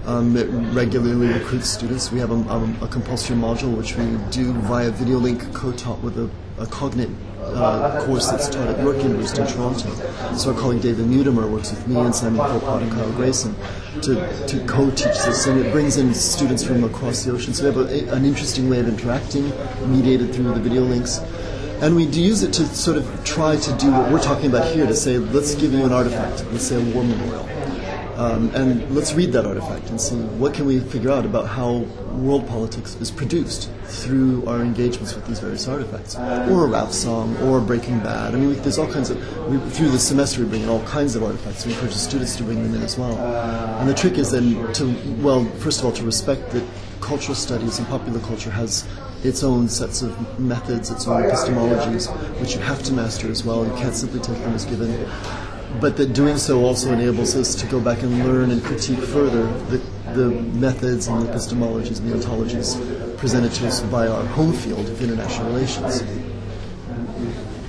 Um, 0.07 0.37
it 0.37 0.47
regularly 0.75 1.29
recruits 1.29 1.71
students. 1.71 2.11
We 2.11 2.19
have 2.19 2.33
a, 2.33 2.35
um, 2.53 2.77
a 2.83 2.89
compulsory 2.89 3.37
module 3.37 3.77
which 3.77 3.97
we 3.97 4.05
do 4.31 4.53
via 4.53 4.91
video 4.91 5.19
link, 5.19 5.55
co-taught 5.55 6.01
with 6.01 6.19
a, 6.19 6.29
a 6.61 6.67
cognate 6.67 7.11
uh, 7.45 8.05
course 8.05 8.31
that's 8.31 8.49
taught 8.49 8.69
at 8.69 8.81
York 8.81 8.97
University 8.99 9.43
in 9.43 9.49
Toronto. 9.49 9.89
So 10.37 10.53
our 10.53 10.61
colleague 10.61 10.83
David 10.83 11.07
Mutimer 11.07 11.47
works 11.47 11.71
with 11.71 11.87
me 11.87 11.97
and 12.01 12.15
Simon 12.15 12.41
Philpott 12.41 12.83
and 12.83 12.93
Kyle 12.93 13.13
Grayson 13.13 13.55
to, 14.03 14.47
to 14.47 14.65
co-teach 14.67 15.19
this, 15.25 15.47
and 15.47 15.61
it 15.61 15.73
brings 15.73 15.97
in 15.97 16.13
students 16.15 16.65
from 16.65 16.85
across 16.85 17.25
the 17.25 17.33
ocean. 17.33 17.55
So 17.55 17.71
we 17.71 17.75
have 17.75 17.91
a, 17.91 18.15
an 18.15 18.25
interesting 18.25 18.69
way 18.69 18.81
of 18.81 18.89
interacting, 18.89 19.53
mediated 19.91 20.35
through 20.35 20.53
the 20.55 20.61
video 20.61 20.83
links. 20.83 21.21
And 21.81 21.95
we 21.97 22.05
use 22.05 22.43
it 22.43 22.53
to 22.55 22.67
sort 22.67 22.97
of 22.97 23.25
try 23.25 23.57
to 23.57 23.73
do 23.77 23.91
what 23.91 24.11
we're 24.11 24.23
talking 24.23 24.47
about 24.47 24.73
here 24.73 24.87
to 24.87 24.95
say, 24.95 25.19
let's 25.19 25.55
give 25.55 25.73
you 25.73 25.85
an 25.85 25.93
artifact, 25.93 26.45
let's 26.53 26.65
say 26.65 26.77
a 26.77 26.95
war 26.95 27.05
memorial. 27.05 27.45
Um, 28.17 28.51
and 28.55 28.95
let's 28.95 29.13
read 29.15 29.33
that 29.33 29.45
artifact 29.45 29.91
and 29.91 30.01
see 30.01 30.15
what 30.15 30.55
can 30.55 30.67
we 30.67 30.79
figure 30.79 31.11
out 31.11 31.25
about 31.25 31.49
how 31.49 31.79
world 32.15 32.47
politics 32.47 32.95
is 32.97 33.11
produced 33.11 33.71
through 33.87 34.47
our 34.47 34.61
engagements 34.61 35.15
with 35.15 35.27
these 35.27 35.41
various 35.41 35.67
artifacts, 35.67 36.17
or 36.17 36.65
a 36.65 36.69
rap 36.69 36.91
song, 36.91 37.37
or 37.39 37.61
Breaking 37.61 37.99
Bad. 38.01 38.35
I 38.35 38.39
mean, 38.39 38.51
we, 38.51 38.55
there's 38.55 38.79
all 38.79 38.91
kinds 38.91 39.11
of 39.11 39.19
we, 39.49 39.59
through 39.71 39.89
the 39.89 39.99
semester 39.99 40.43
we 40.43 40.49
bring 40.49 40.63
in 40.63 40.69
all 40.69 40.83
kinds 40.85 41.17
of 41.17 41.25
artifacts. 41.25 41.67
We 41.67 41.73
encourage 41.73 41.93
the 41.93 41.99
students 41.99 42.37
to 42.37 42.45
bring 42.45 42.63
them 42.63 42.75
in 42.75 42.83
as 42.83 42.97
well. 42.97 43.17
And 43.81 43.89
the 43.89 43.95
trick 43.95 44.17
is 44.19 44.31
then 44.31 44.73
to 44.75 45.23
well, 45.23 45.45
first 45.59 45.81
of 45.81 45.87
all, 45.87 45.93
to 45.93 46.05
respect 46.05 46.51
that 46.53 46.65
cultural 47.01 47.35
studies 47.35 47.79
and 47.79 47.87
popular 47.89 48.21
culture 48.21 48.51
has 48.51 48.87
its 49.25 49.43
own 49.43 49.69
sets 49.69 50.03
of 50.03 50.39
methods, 50.39 50.91
its 50.91 51.07
own 51.09 51.23
epistemologies, 51.23 52.09
which 52.41 52.55
you 52.55 52.61
have 52.61 52.83
to 52.85 52.93
master 52.93 53.29
as 53.31 53.45
well. 53.45 53.67
You 53.67 53.73
can't 53.73 53.95
simply 53.95 54.21
take 54.21 54.39
them 54.39 54.55
as 54.55 54.65
given 54.67 54.91
but 55.81 55.97
that 55.97 56.13
doing 56.13 56.39
so 56.39 56.65
also 56.65 56.93
enables 56.93 57.35
us 57.37 57.55
to 57.57 57.67
go 57.67 57.81
back 57.81 58.03
and 58.03 58.25
learn 58.25 58.51
and 58.51 58.63
critique 58.63 58.99
further 58.99 59.47
the, 59.69 59.79
the 60.15 60.31
methods 60.31 61.09
and 61.09 61.23
the 61.23 61.33
epistemologies 61.33 62.01
and 62.01 62.11
the 62.11 62.17
ontologies 62.17 63.19
presented 63.19 63.53
to 63.53 63.67
us 63.67 63.81
by 63.83 64.07
our 64.07 64.25
home 64.27 64.53
field 64.53 64.89
of 64.89 65.03
international 65.03 65.47
relations. 65.49 66.03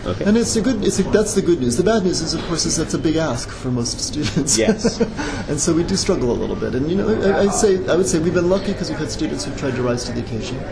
Okay. 0.06 0.26
And 0.26 0.38
it's 0.38 0.56
a 0.56 0.62
good. 0.62 0.86
It's 0.86 1.00
a, 1.00 1.04
that's 1.04 1.34
the 1.34 1.42
good 1.42 1.60
news. 1.60 1.78
The 1.78 1.84
bad 1.84 2.04
news 2.04 2.22
is, 2.22 2.36
of 2.36 2.42
course, 2.44 2.68
is 2.68 2.78
that's 2.78 2.94
a 2.94 3.00
big 3.00 3.16
ask 3.16 3.50
for 3.50 3.72
most 3.72 4.00
students. 4.00 4.56
Yes. 4.56 5.00
and 5.50 5.60
so 5.60 5.74
we 5.74 5.84
do 5.84 5.96
struggle 5.96 6.32
a 6.32 6.38
little 6.38 6.56
bit. 6.56 6.76
And 6.76 6.92
you 6.92 6.96
know, 6.96 7.10
I, 7.10 7.42
I'd 7.42 7.54
say 7.54 7.84
I 7.88 7.96
would 7.96 8.06
say 8.06 8.20
we've 8.20 8.34
been 8.34 8.50
lucky 8.50 8.74
because 8.74 8.92
we've 8.92 9.00
had 9.00 9.10
students 9.10 9.46
who've 9.46 9.58
tried 9.58 9.76
to 9.76 9.82
rise 9.82 10.04
to 10.04 10.12
the 10.12 10.20
occasion. 10.22 10.64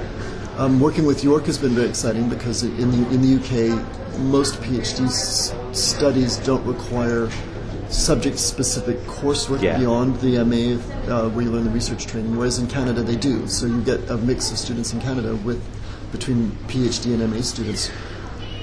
Um, 0.57 0.79
working 0.79 1.05
with 1.07 1.23
York 1.23 1.47
has 1.47 1.57
been 1.57 1.71
very 1.71 1.89
exciting 1.89 2.29
because 2.29 2.61
in 2.61 2.91
the, 2.91 3.09
in 3.09 3.21
the 3.23 3.35
UK, 3.39 4.19
most 4.19 4.61
PhD 4.61 5.05
s- 5.05 5.51
studies 5.75 6.37
don't 6.37 6.65
require 6.65 7.29
subject-specific 7.89 8.97
coursework 9.05 9.61
Yeah. 9.61 9.77
beyond 9.77 10.19
the 10.21 10.37
MA, 10.39 10.77
uh, 11.07 11.29
where 11.29 11.43
you 11.45 11.51
learn 11.51 11.63
the 11.63 11.69
research 11.69 12.05
training. 12.07 12.35
Whereas 12.35 12.57
in 12.59 12.67
Canada, 12.67 13.01
they 13.03 13.15
do. 13.15 13.47
So 13.47 13.65
you 13.67 13.81
get 13.81 14.09
a 14.09 14.17
mix 14.17 14.51
of 14.51 14.57
students 14.57 14.93
in 14.93 14.99
Canada 15.01 15.35
with 15.43 15.61
between 16.11 16.51
PhD 16.67 17.13
and 17.13 17.21
MA 17.33 17.41
students. 17.41 17.89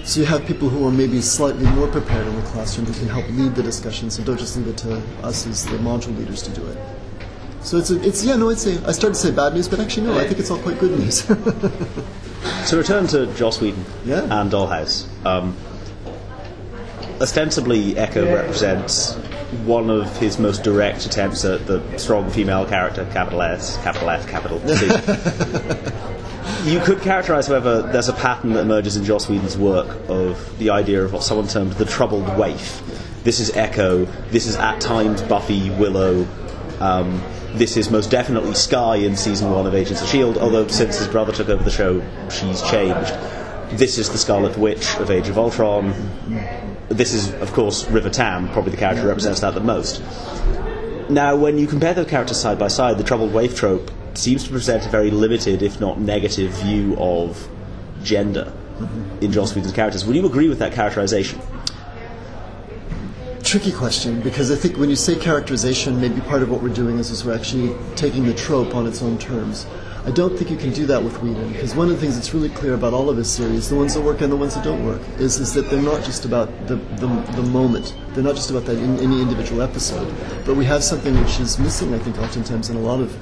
So 0.04 0.20
you 0.20 0.26
have 0.26 0.44
people 0.46 0.68
who 0.68 0.86
are 0.86 0.90
maybe 0.90 1.20
slightly 1.20 1.66
more 1.66 1.86
prepared 1.86 2.26
in 2.26 2.34
the 2.36 2.42
classroom 2.42 2.86
who 2.86 2.92
can 2.94 3.08
help 3.08 3.28
lead 3.30 3.54
the 3.54 3.62
discussions 3.62 4.16
and 4.16 4.26
don't 4.26 4.38
just 4.38 4.56
leave 4.56 4.68
it 4.68 4.76
to 4.78 5.00
us 5.22 5.46
as 5.46 5.64
the 5.66 5.76
module 5.78 6.16
leaders 6.18 6.42
to 6.42 6.50
do 6.50 6.66
it. 6.66 6.78
So 7.62 7.76
it's, 7.76 7.90
a, 7.90 8.00
it's 8.02 8.24
yeah, 8.24 8.36
no, 8.36 8.50
I'd 8.50 8.58
say, 8.58 8.78
I 8.86 8.92
started 8.92 9.14
to 9.14 9.20
say 9.20 9.30
bad 9.30 9.52
news, 9.54 9.68
but 9.68 9.78
actually, 9.80 10.06
no, 10.06 10.18
I 10.18 10.26
think 10.26 10.38
it's 10.40 10.50
all 10.50 10.58
quite 10.58 10.78
good 10.78 10.98
news. 10.98 11.24
So 12.64 12.78
return 12.78 13.06
to 13.08 13.26
Joss 13.34 13.60
Whedon 13.60 13.84
Yeah. 14.06 14.22
and 14.40 14.50
Dollhouse. 14.50 15.04
Um, 15.26 15.54
ostensibly, 17.20 17.96
Echo 17.96 18.34
represents 18.34 19.14
one 19.64 19.90
of 19.90 20.16
his 20.18 20.38
most 20.38 20.62
direct 20.62 21.04
attempts 21.06 21.44
at 21.44 21.66
the 21.66 21.82
strong 21.98 22.30
female 22.30 22.64
character, 22.66 23.06
capital 23.12 23.42
S, 23.42 23.76
capital 23.78 24.10
F, 24.10 24.26
capital 24.28 24.60
C. 24.60 24.86
you 26.70 26.80
could 26.80 27.00
characterize, 27.00 27.48
however, 27.48 27.82
there's 27.82 28.08
a 28.08 28.12
pattern 28.12 28.52
that 28.52 28.60
emerges 28.60 28.96
in 28.96 29.04
Joss 29.04 29.28
Whedon's 29.28 29.58
work 29.58 29.88
of 30.08 30.58
the 30.58 30.70
idea 30.70 31.02
of 31.04 31.12
what 31.12 31.22
someone 31.22 31.48
termed 31.48 31.72
the 31.72 31.84
troubled 31.84 32.38
waif. 32.38 32.82
This 33.24 33.40
is 33.40 33.54
Echo, 33.56 34.06
this 34.30 34.46
is 34.46 34.56
at 34.56 34.80
times 34.80 35.20
Buffy, 35.22 35.70
Willow, 35.70 36.26
um, 36.80 37.22
this 37.52 37.76
is 37.76 37.90
most 37.90 38.10
definitely 38.10 38.54
Skye 38.54 38.96
in 38.96 39.16
season 39.16 39.50
one 39.50 39.66
of 39.66 39.74
Agents 39.74 40.00
of 40.00 40.06
S.H.I.E.L.D., 40.06 40.38
although 40.38 40.66
since 40.68 40.98
his 40.98 41.08
brother 41.08 41.32
took 41.32 41.48
over 41.48 41.62
the 41.62 41.70
show, 41.70 42.00
she's 42.30 42.62
changed. 42.62 43.12
This 43.76 43.98
is 43.98 44.08
the 44.08 44.18
Scarlet 44.18 44.56
Witch 44.56 44.94
of 44.96 45.10
Age 45.10 45.28
of 45.28 45.36
Ultron. 45.36 45.92
This 46.90 47.14
is, 47.14 47.32
of 47.34 47.52
course, 47.52 47.88
River 47.88 48.10
Tam, 48.10 48.48
probably 48.48 48.72
the 48.72 48.76
character 48.76 49.02
who 49.02 49.08
represents 49.08 49.40
that 49.40 49.54
the 49.54 49.60
most. 49.60 50.02
Now, 51.08 51.36
when 51.36 51.56
you 51.56 51.68
compare 51.68 51.94
the 51.94 52.04
characters 52.04 52.40
side 52.40 52.58
by 52.58 52.66
side, 52.66 52.98
the 52.98 53.04
troubled 53.04 53.32
waif 53.32 53.56
trope 53.56 53.92
seems 54.14 54.42
to 54.44 54.50
present 54.50 54.84
a 54.84 54.88
very 54.88 55.12
limited, 55.12 55.62
if 55.62 55.80
not 55.80 56.00
negative, 56.00 56.50
view 56.50 56.96
of 56.98 57.48
gender 58.02 58.52
in 59.20 59.30
Joss 59.30 59.54
Whedon's 59.54 59.72
characters. 59.72 60.04
Would 60.04 60.16
you 60.16 60.26
agree 60.26 60.48
with 60.48 60.58
that 60.58 60.72
characterization? 60.72 61.40
Tricky 63.44 63.70
question 63.70 64.20
because 64.20 64.50
I 64.50 64.56
think 64.56 64.76
when 64.76 64.90
you 64.90 64.96
say 64.96 65.16
characterization, 65.16 66.00
maybe 66.00 66.20
part 66.22 66.42
of 66.42 66.50
what 66.50 66.60
we're 66.60 66.74
doing 66.74 66.98
is, 66.98 67.10
is 67.10 67.24
we're 67.24 67.36
actually 67.36 67.72
taking 67.94 68.26
the 68.26 68.34
trope 68.34 68.74
on 68.74 68.88
its 68.88 69.00
own 69.00 69.16
terms. 69.16 69.64
I 70.06 70.10
don't 70.10 70.34
think 70.36 70.50
you 70.50 70.56
can 70.56 70.72
do 70.72 70.86
that 70.86 71.02
with 71.02 71.20
Whedon 71.22 71.52
because 71.52 71.74
one 71.74 71.88
of 71.88 71.94
the 71.94 72.00
things 72.00 72.14
that's 72.14 72.32
really 72.32 72.48
clear 72.48 72.72
about 72.72 72.94
all 72.94 73.10
of 73.10 73.18
his 73.18 73.30
series, 73.30 73.68
the 73.68 73.76
ones 73.76 73.92
that 73.94 74.00
work 74.00 74.22
and 74.22 74.32
the 74.32 74.36
ones 74.36 74.54
that 74.54 74.64
don't 74.64 74.84
work, 74.86 75.02
is, 75.18 75.38
is 75.38 75.52
that 75.52 75.68
they're 75.68 75.82
not 75.82 76.02
just 76.04 76.24
about 76.24 76.48
the, 76.68 76.76
the, 76.76 77.06
the 77.36 77.42
moment. 77.42 77.94
They're 78.14 78.24
not 78.24 78.34
just 78.34 78.50
about 78.50 78.64
that 78.64 78.78
in 78.78 78.98
any 78.98 79.20
individual 79.20 79.60
episode. 79.60 80.12
But 80.46 80.56
we 80.56 80.64
have 80.64 80.82
something 80.82 81.14
which 81.20 81.38
is 81.38 81.58
missing, 81.58 81.92
I 81.92 81.98
think, 81.98 82.18
oftentimes 82.18 82.70
in 82.70 82.76
a 82.76 82.80
lot 82.80 83.00
of 83.00 83.14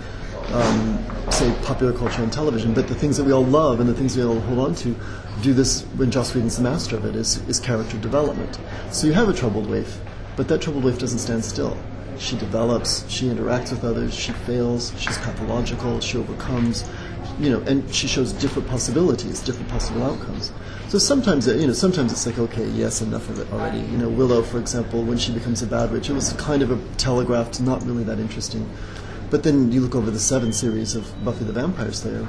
um, 0.53 1.05
say 1.33 1.53
popular 1.65 1.93
culture 1.93 2.23
and 2.23 2.33
television, 2.33 2.73
but 2.75 2.87
the 2.87 2.95
things 2.95 3.17
that 3.17 3.25
we 3.25 3.33
all 3.33 3.45
love 3.45 3.81
and 3.81 3.89
the 3.89 3.95
things 3.95 4.17
we 4.17 4.25
all 4.25 4.41
hold 4.41 4.59
on 4.61 4.75
to 4.77 4.95
do 5.43 5.53
this 5.53 5.83
when 5.97 6.11
Joss 6.11 6.35
Whedon's 6.35 6.57
the 6.57 6.63
master 6.63 6.97
of 6.97 7.05
it 7.05 7.17
is, 7.17 7.37
is 7.49 7.61
character 7.61 7.99
development. 7.99 8.59
So 8.91 9.07
you 9.07 9.13
have 9.15 9.29
a 9.29 9.33
troubled 9.33 9.69
waif, 9.69 10.01
but 10.37 10.49
that 10.49 10.63
troubled 10.63 10.85
waif 10.85 10.99
doesn't 10.99 11.19
stand 11.19 11.45
still. 11.45 11.77
She 12.19 12.37
develops, 12.37 13.09
she 13.09 13.27
interacts 13.27 13.71
with 13.71 13.85
others, 13.85 14.15
she 14.15 14.33
fails, 14.33 14.93
she's 14.99 15.17
pathological, 15.19 16.01
she 16.01 16.19
overcomes, 16.19 16.89
you 17.39 17.51
know, 17.51 17.61
and 17.61 17.89
she 17.95 18.09
shows 18.09 18.33
different 18.33 18.69
possibilities, 18.69 19.41
different 19.41 19.69
possible 19.69 20.03
outcomes. 20.03 20.53
So 20.89 20.99
sometimes, 20.99 21.47
you 21.47 21.67
know, 21.67 21.73
sometimes 21.73 22.13
it's 22.13 22.27
like, 22.27 22.39
okay, 22.39 22.67
yes, 22.71 23.03
enough 23.03 23.29
of 23.29 23.39
it 23.39 23.53
already. 23.53 23.81
You 23.81 23.99
know, 23.99 24.09
Willow, 24.09 24.43
for 24.43 24.59
example, 24.59 25.03
when 25.03 25.19
she 25.19 25.33
becomes 25.33 25.63
a 25.63 25.67
bad 25.67 25.93
witch, 25.93 26.11
it 26.11 26.15
was 26.15 26.33
kind 26.35 26.63
of 26.63 26.71
a 26.71 26.97
telegraphed, 26.97 27.61
not 27.61 27.85
really 27.85 28.05
that 28.05 28.19
interesting. 28.19 28.69
But 29.31 29.43
then 29.43 29.71
you 29.71 29.81
look 29.81 29.95
over 29.95 30.11
the 30.11 30.19
seven 30.19 30.53
series 30.53 30.95
of 30.95 31.25
Buffy 31.25 31.45
the 31.45 31.53
Vampire 31.53 31.93
Slayer, 31.93 32.27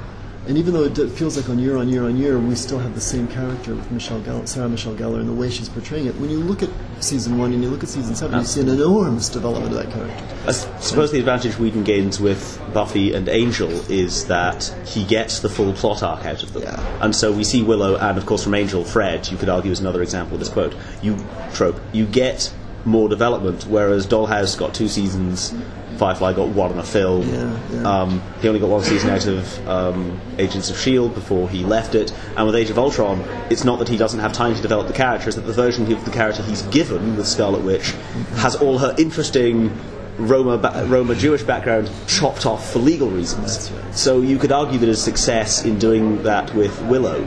and 0.48 0.56
even 0.56 0.72
though 0.72 0.84
it 0.84 0.96
feels 1.10 1.36
like 1.36 1.48
on 1.48 1.58
year 1.58 1.76
on 1.76 1.88
year 1.88 2.04
on 2.04 2.16
year, 2.16 2.38
we 2.38 2.54
still 2.54 2.78
have 2.78 2.94
the 2.94 3.00
same 3.00 3.28
character 3.28 3.74
with 3.74 3.90
Michelle 3.90 4.20
Gell- 4.22 4.46
Sarah 4.46 4.68
Michelle 4.68 4.94
Gellar 4.94 5.20
and 5.20 5.28
the 5.28 5.34
way 5.34 5.50
she's 5.50 5.68
portraying 5.68 6.06
it. 6.06 6.14
When 6.16 6.30
you 6.30 6.38
look 6.38 6.62
at 6.62 6.70
season 7.00 7.38
one 7.38 7.52
and 7.52 7.62
you 7.62 7.68
look 7.68 7.82
at 7.82 7.88
season 7.88 8.14
seven, 8.14 8.38
you 8.40 8.46
see 8.46 8.60
an 8.62 8.68
enormous 8.68 9.28
development 9.28 9.74
of 9.74 9.82
that 9.82 9.92
character. 9.92 10.24
I 10.46 10.52
suppose 10.52 11.12
the 11.12 11.18
advantage 11.18 11.58
Whedon 11.58 11.84
gains 11.84 12.20
with 12.20 12.60
Buffy 12.72 13.12
and 13.14 13.28
Angel 13.28 13.70
is 13.90 14.26
that 14.26 14.64
he 14.86 15.04
gets 15.04 15.40
the 15.40 15.48
full 15.48 15.72
plot 15.74 16.02
arc 16.02 16.24
out 16.24 16.42
of 16.42 16.52
them. 16.54 16.62
Yeah. 16.62 16.98
And 17.04 17.14
so 17.14 17.30
we 17.32 17.44
see 17.44 17.62
Willow, 17.62 17.96
and 17.96 18.16
of 18.16 18.24
course 18.24 18.42
from 18.42 18.54
Angel, 18.54 18.82
Fred, 18.82 19.28
you 19.28 19.36
could 19.36 19.48
argue 19.50 19.70
is 19.70 19.80
another 19.80 20.02
example 20.02 20.34
of 20.34 20.40
this 20.40 20.48
quote. 20.48 20.74
You 21.02 21.18
trope. 21.52 21.78
You 21.92 22.06
get 22.06 22.52
more 22.86 23.10
development, 23.10 23.66
whereas 23.66 24.06
Dollhouse 24.06 24.58
got 24.58 24.74
two 24.74 24.88
seasons, 24.88 25.52
Firefly 26.00 26.32
got 26.32 26.48
one 26.48 26.70
and 26.70 26.80
a 26.80 26.82
film. 26.82 27.28
Yeah, 27.28 27.60
yeah. 27.70 27.82
Um, 27.82 28.22
he 28.40 28.48
only 28.48 28.58
got 28.58 28.70
one 28.70 28.82
season 28.82 29.10
out 29.10 29.26
of 29.26 29.68
um, 29.68 30.18
Agents 30.38 30.70
of 30.70 30.76
S.H.I.E.L.D. 30.76 31.14
before 31.14 31.46
he 31.46 31.62
left 31.62 31.94
it. 31.94 32.10
And 32.38 32.46
with 32.46 32.56
Age 32.56 32.70
of 32.70 32.78
Ultron, 32.78 33.20
it's 33.50 33.64
not 33.64 33.78
that 33.80 33.88
he 33.88 33.98
doesn't 33.98 34.18
have 34.18 34.32
time 34.32 34.54
to 34.54 34.62
develop 34.62 34.86
the 34.86 34.94
character, 34.94 35.28
it's 35.28 35.36
that 35.36 35.42
the 35.42 35.52
version 35.52 35.92
of 35.92 36.02
the 36.06 36.10
character 36.10 36.42
he's 36.42 36.62
given 36.62 37.18
with 37.18 37.28
Scarlet 37.28 37.62
Witch 37.62 37.90
has 38.36 38.56
all 38.56 38.78
her 38.78 38.94
interesting 38.96 39.78
Roma, 40.16 40.56
ba- 40.56 40.86
Roma 40.88 41.14
Jewish 41.14 41.42
background 41.42 41.90
chopped 42.06 42.46
off 42.46 42.72
for 42.72 42.78
legal 42.78 43.10
reasons. 43.10 43.70
Right. 43.70 43.94
So 43.94 44.22
you 44.22 44.38
could 44.38 44.52
argue 44.52 44.78
that 44.78 44.86
his 44.86 45.02
success 45.02 45.66
in 45.66 45.78
doing 45.78 46.22
that 46.22 46.54
with 46.54 46.80
Willow 46.84 47.22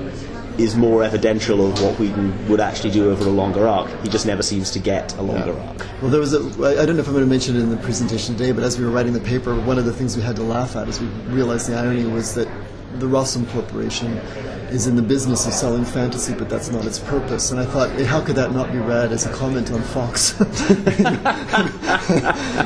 is 0.57 0.75
more 0.75 1.03
evidential 1.03 1.65
of 1.65 1.81
what 1.81 1.99
Whedon 1.99 2.47
would 2.47 2.59
actually 2.59 2.91
do 2.91 3.09
over 3.09 3.25
a 3.25 3.31
longer 3.31 3.67
arc. 3.67 3.89
He 4.03 4.09
just 4.09 4.25
never 4.25 4.43
seems 4.43 4.71
to 4.71 4.79
get 4.79 5.13
a 5.17 5.21
longer 5.21 5.57
arc. 5.57 5.87
Well, 6.01 6.11
there 6.11 6.19
was 6.19 6.33
a. 6.33 6.39
I 6.63 6.83
I 6.83 6.85
don't 6.85 6.95
know 6.95 7.01
if 7.01 7.07
I'm 7.07 7.13
going 7.13 7.25
to 7.25 7.29
mention 7.29 7.55
it 7.55 7.59
in 7.59 7.69
the 7.69 7.77
presentation 7.77 8.35
today, 8.35 8.51
but 8.51 8.63
as 8.63 8.77
we 8.77 8.85
were 8.85 8.91
writing 8.91 9.13
the 9.13 9.19
paper, 9.19 9.59
one 9.59 9.77
of 9.77 9.85
the 9.85 9.93
things 9.93 10.15
we 10.15 10.23
had 10.23 10.35
to 10.35 10.43
laugh 10.43 10.75
at 10.75 10.87
as 10.87 10.99
we 11.01 11.07
realized 11.33 11.69
the 11.69 11.75
irony 11.75 12.05
was 12.05 12.35
that 12.35 12.47
the 12.99 13.07
Rossum 13.07 13.49
Corporation 13.49 14.17
is 14.69 14.87
in 14.87 14.95
the 14.95 15.01
business 15.01 15.45
of 15.45 15.53
selling 15.53 15.85
fantasy, 15.85 16.33
but 16.33 16.49
that's 16.49 16.69
not 16.71 16.85
its 16.85 16.99
purpose. 16.99 17.51
And 17.51 17.59
I 17.59 17.65
thought, 17.65 17.89
eh, 17.91 18.05
how 18.05 18.21
could 18.21 18.35
that 18.35 18.51
not 18.51 18.71
be 18.71 18.79
read 18.79 19.11
as 19.11 19.25
a 19.25 19.31
comment 19.31 19.71
on 19.71 19.81
Fox? 19.81 20.35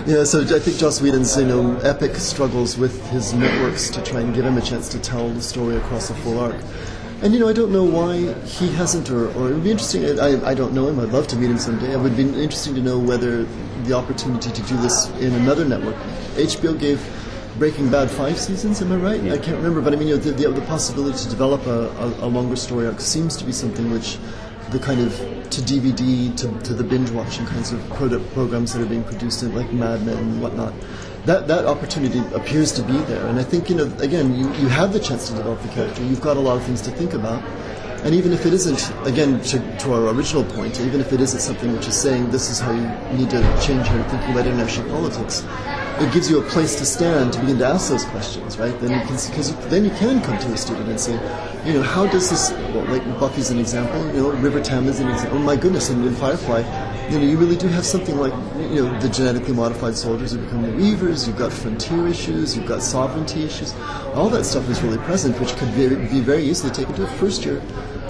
yeah, 0.08 0.24
so 0.24 0.42
I 0.42 0.60
think 0.60 0.78
Joss 0.78 1.02
Whedon's 1.02 1.38
you 1.38 1.46
know 1.46 1.78
epic 1.80 2.16
struggles 2.16 2.78
with 2.78 3.06
his 3.10 3.34
networks 3.34 3.90
to 3.90 4.02
try 4.04 4.22
and 4.22 4.34
give 4.34 4.46
him 4.46 4.58
a 4.58 4.62
chance 4.62 4.90
to 4.90 5.00
tell 5.00 5.30
the 5.30 5.42
story 5.42 5.76
across 5.76 6.10
a 6.10 6.16
full 6.16 6.40
arc. 6.40 6.56
And 7.22 7.34
you 7.34 7.40
know, 7.40 7.48
I 7.48 7.54
don't 7.54 7.72
know 7.72 7.84
why 7.84 8.34
he 8.44 8.72
hasn't, 8.74 9.10
or, 9.10 9.30
or 9.30 9.50
it 9.50 9.54
would 9.54 9.64
be 9.64 9.72
interesting. 9.72 10.20
I, 10.20 10.50
I 10.50 10.54
don't 10.54 10.74
know 10.74 10.88
him. 10.88 11.00
I'd 11.00 11.10
love 11.10 11.28
to 11.30 11.36
meet 11.36 11.50
him 11.50 11.58
someday. 11.58 11.94
It 11.94 12.00
would 12.00 12.16
be 12.16 12.24
interesting 12.24 12.76
to 12.76 12.82
know 12.82 13.00
whether 13.00 13.44
the 13.86 13.94
opportunity 13.94 14.52
to 14.52 14.62
do 14.64 14.78
this 14.78 15.08
in 15.20 15.34
another 15.34 15.66
network. 15.66 15.96
HBO 16.36 16.78
gave 16.80 17.02
Breaking 17.58 17.90
Bad 17.90 18.12
five 18.12 18.38
seasons. 18.38 18.84
Am 18.84 18.92
I 18.92 18.98
right? 18.98 19.22
I 19.32 19.38
can't 19.40 19.58
remember, 19.58 19.82
but 19.82 19.94
I 19.94 19.96
mean, 19.96 20.10
you 20.10 20.16
know, 20.16 20.22
the, 20.22 20.32
the, 20.32 20.52
the 20.52 20.66
possibility 20.68 21.18
to 21.18 21.30
develop 21.30 21.66
a, 21.66 21.90
a, 21.90 22.26
a 22.26 22.28
longer 22.28 22.56
story 22.56 22.86
arc 22.86 23.00
seems 23.00 23.36
to 23.38 23.46
be 23.46 23.52
something 23.52 23.90
which 23.90 24.20
the 24.70 24.78
kind 24.78 25.00
of 25.00 25.16
to 25.50 25.62
DVD 25.62 26.36
to, 26.38 26.60
to 26.68 26.74
the 26.74 26.84
binge 26.84 27.10
watching 27.12 27.46
kinds 27.46 27.72
of 27.72 27.90
product 27.90 28.32
programs 28.34 28.74
that 28.74 28.82
are 28.82 28.86
being 28.86 29.04
produced 29.04 29.42
in 29.42 29.56
like 29.56 29.72
Mad 29.72 30.06
Men 30.06 30.18
and 30.18 30.42
whatnot. 30.42 30.74
That 31.28 31.48
that 31.48 31.66
opportunity 31.66 32.20
appears 32.34 32.72
to 32.72 32.82
be 32.84 32.98
there, 33.12 33.26
and 33.28 33.38
I 33.38 33.44
think 33.44 33.70
you 33.70 33.76
know 33.76 33.92
again 34.00 34.34
you, 34.34 34.46
you 34.62 34.70
have 34.70 34.94
the 34.94 35.00
chance 35.00 35.28
to 35.28 35.36
develop 35.36 35.62
the 35.62 35.68
character. 35.70 36.02
You've 36.04 36.22
got 36.22 36.38
a 36.38 36.40
lot 36.40 36.56
of 36.56 36.64
things 36.64 36.82
to 36.84 36.92
think 36.92 37.14
about, 37.14 37.44
and 38.04 38.16
even 38.16 38.32
if 38.32 38.46
it 38.46 38.54
isn't, 38.54 38.94
again, 39.06 39.42
to, 39.42 39.78
to, 39.80 39.94
our 39.94 40.14
original 40.14 40.44
point, 40.44 40.80
even 40.80 41.02
if 41.02 41.12
it 41.12 41.20
isn't 41.20 41.42
something 41.42 41.74
which 41.74 41.88
is 41.88 41.96
saying 41.96 42.30
this 42.30 42.50
is 42.50 42.60
how 42.60 42.72
you 42.72 42.88
need 43.18 43.30
to 43.32 43.42
change 43.60 43.90
your 43.90 44.04
thinking 44.04 44.32
about 44.32 44.46
international 44.48 44.90
politics, 44.90 45.44
it 46.00 46.14
gives 46.14 46.30
you 46.30 46.40
a 46.40 46.44
place 46.44 46.76
to 46.76 46.86
stand 46.86 47.34
to 47.34 47.40
begin 47.40 47.58
to 47.58 47.66
ask 47.66 47.90
those 47.90 48.06
questions, 48.06 48.58
right? 48.60 48.80
Then 48.80 48.92
you 48.92 49.06
can, 49.06 49.18
because 49.30 49.54
then 49.68 49.84
you 49.84 49.92
can 49.92 50.22
come 50.22 50.38
to 50.40 50.48
a 50.54 50.58
student 50.58 50.88
and 50.88 51.00
say, 51.00 51.14
you 51.66 51.74
know, 51.74 51.82
how 51.82 52.06
does 52.06 52.30
this, 52.30 52.52
well, 52.74 52.86
like 52.86 53.04
Buffy's 53.20 53.50
an 53.50 53.60
example, 53.60 54.00
you 54.14 54.22
know, 54.22 54.32
River 54.32 54.62
Tam 54.62 54.88
is 54.88 55.00
an 55.00 55.10
example. 55.10 55.40
Oh 55.40 55.42
my 55.42 55.56
goodness, 55.56 55.90
and 55.90 56.06
in 56.06 56.16
Firefly, 56.16 56.62
you 57.10 57.20
know, 57.20 57.26
you 57.26 57.38
really 57.38 57.56
do 57.56 57.68
have 57.68 57.86
something 57.86 58.18
like, 58.18 58.34
you 58.58 58.84
know, 58.84 59.00
the 59.00 59.10
genetically 59.10 59.54
modified 59.54 59.96
soldiers 59.96 60.32
who 60.34 60.40
become 60.40 60.62
the 60.62 60.70
Reavers, 60.70 61.26
you've 61.28 61.38
got 61.38 61.54
frontier 61.54 62.08
issues, 62.08 62.56
you've 62.56 62.68
got 62.68 62.82
sovereignty 62.82 63.44
issues. 63.44 63.74
All 64.14 64.30
that 64.30 64.44
stuff 64.44 64.70
is 64.70 64.82
really 64.82 64.98
present, 65.00 65.40
which 65.40 65.56
could 65.56 65.74
be, 65.76 65.90
be 65.90 66.20
very 66.20 66.44
easily 66.44 66.74
taken 66.74 66.94
to 66.96 67.04
a 67.04 67.08
first 67.08 67.46
year 67.46 67.62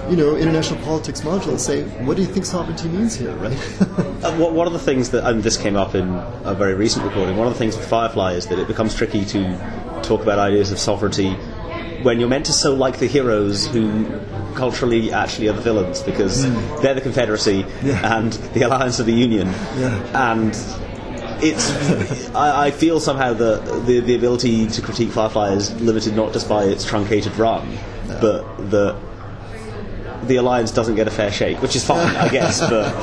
you 0.10 0.16
know, 0.16 0.38
international 0.38 0.82
politics 0.84 1.22
module 1.22 1.50
and 1.50 1.60
say, 1.60 1.84
what 2.06 2.16
do 2.16 2.24
you 2.24 2.27
think 2.30 2.46
sovereignty 2.46 2.88
means 2.88 3.16
here, 3.16 3.36
right? 3.36 3.51
uh, 4.24 4.34
one 4.38 4.66
of 4.66 4.72
the 4.72 4.80
things 4.80 5.10
that, 5.10 5.27
and 5.30 5.44
this 5.44 5.58
came 5.58 5.75
up 5.75 5.96
in 5.96 6.08
a 6.46 6.54
very 6.54 6.75
recent 6.75 7.04
recording, 7.04 7.36
one 7.36 7.46
of 7.46 7.54
the 7.54 7.60
things 7.60 7.75
with 7.75 7.86
Firefly 7.88 8.34
is 8.34 8.48
that 8.48 8.58
it 8.58 8.68
becomes 8.68 8.96
tricky 8.96 9.25
to 9.25 10.01
talk 10.04 10.22
about 10.22 10.39
ideas 10.39 10.72
of 10.72 10.80
sovereignty 10.80 11.34
when 12.04 12.20
you're 12.20 12.30
meant 12.30 12.46
to 12.46 12.54
so 12.54 12.74
like 12.74 13.00
the 13.00 13.08
heroes 13.08 13.68
who 13.68 14.06
culturally 14.58 15.14
actually 15.14 15.48
are 15.48 15.54
the 15.54 15.62
villains 15.62 16.02
because 16.02 16.46
mm. 16.46 16.82
they're 16.82 16.96
the 16.96 17.02
Confederacy 17.02 17.66
yeah. 17.84 18.18
and 18.18 18.34
the 18.34 18.64
Alliance 18.64 19.00
of 19.00 19.06
the 19.06 19.14
Union. 19.14 19.48
Yeah. 19.78 20.32
And 20.32 20.54
it's 21.42 22.30
I, 22.36 22.68
I, 22.68 22.72
feel 22.72 23.00
somehow 23.00 23.34
that 23.34 23.86
the, 23.86 24.00
the 24.00 24.16
ability 24.16 24.68
to 24.68 24.82
critique 24.82 25.12
Firefly 25.12 25.52
is 25.52 25.74
limited 25.80 26.16
not 26.16 26.34
just 26.34 26.50
by 26.50 26.64
its 26.64 26.84
truncated 26.84 27.36
run, 27.38 27.78
no. 28.08 28.20
but 28.20 28.72
that 28.72 29.00
the 30.24 30.38
alliance 30.38 30.72
doesn't 30.72 30.96
get 30.96 31.08
a 31.08 31.12
fair 31.12 31.32
shake, 31.32 31.62
which 31.62 31.76
is 31.76 31.86
fine, 31.86 32.16
I 32.16 32.30
guess. 32.30 32.60
But 32.70 32.94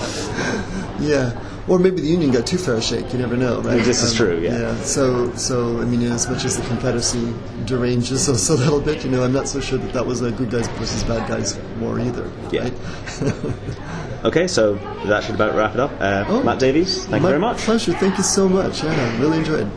yeah, 1.00 1.38
or 1.68 1.78
maybe 1.78 2.00
the 2.00 2.08
union 2.08 2.30
got 2.30 2.46
too 2.46 2.58
fair 2.58 2.74
a 2.74 2.82
shake. 2.82 3.12
You 3.12 3.18
never 3.18 3.36
know, 3.36 3.60
right? 3.60 3.82
This 3.82 4.00
um, 4.02 4.06
is 4.08 4.14
true. 4.14 4.40
Yeah. 4.40 4.58
Yeah. 4.58 4.76
So, 4.82 5.32
so 5.34 5.80
I 5.80 5.84
mean, 5.84 6.02
as 6.02 6.28
much 6.28 6.44
as 6.44 6.56
the 6.56 6.66
Confederacy 6.66 7.32
deranges 7.64 8.28
us 8.28 8.48
a 8.50 8.54
little 8.54 8.80
bit, 8.80 9.04
you 9.04 9.10
know, 9.10 9.24
I'm 9.24 9.32
not 9.32 9.48
so 9.48 9.60
sure 9.60 9.78
that 9.78 9.92
that 9.92 10.06
was 10.06 10.20
a 10.22 10.30
good 10.30 10.50
guys 10.50 10.68
versus 10.68 11.02
bad 11.04 11.28
guys 11.28 11.58
war 11.80 11.98
either. 12.00 12.30
Yeah. 12.50 12.62
Right? 12.62 12.74
okay, 14.24 14.46
so 14.46 14.74
that 15.06 15.24
should 15.24 15.36
about 15.36 15.54
wrap 15.54 15.74
it 15.74 15.80
up. 15.80 15.92
Uh, 16.00 16.24
oh, 16.28 16.42
Matt 16.42 16.58
Davies, 16.58 17.06
thank 17.06 17.22
you 17.22 17.28
very 17.28 17.40
much. 17.40 17.58
Pleasure. 17.58 17.94
Thank 17.94 18.18
you 18.18 18.24
so 18.24 18.48
much. 18.48 18.82
Yeah, 18.82 19.20
really 19.20 19.38
enjoyed. 19.38 19.70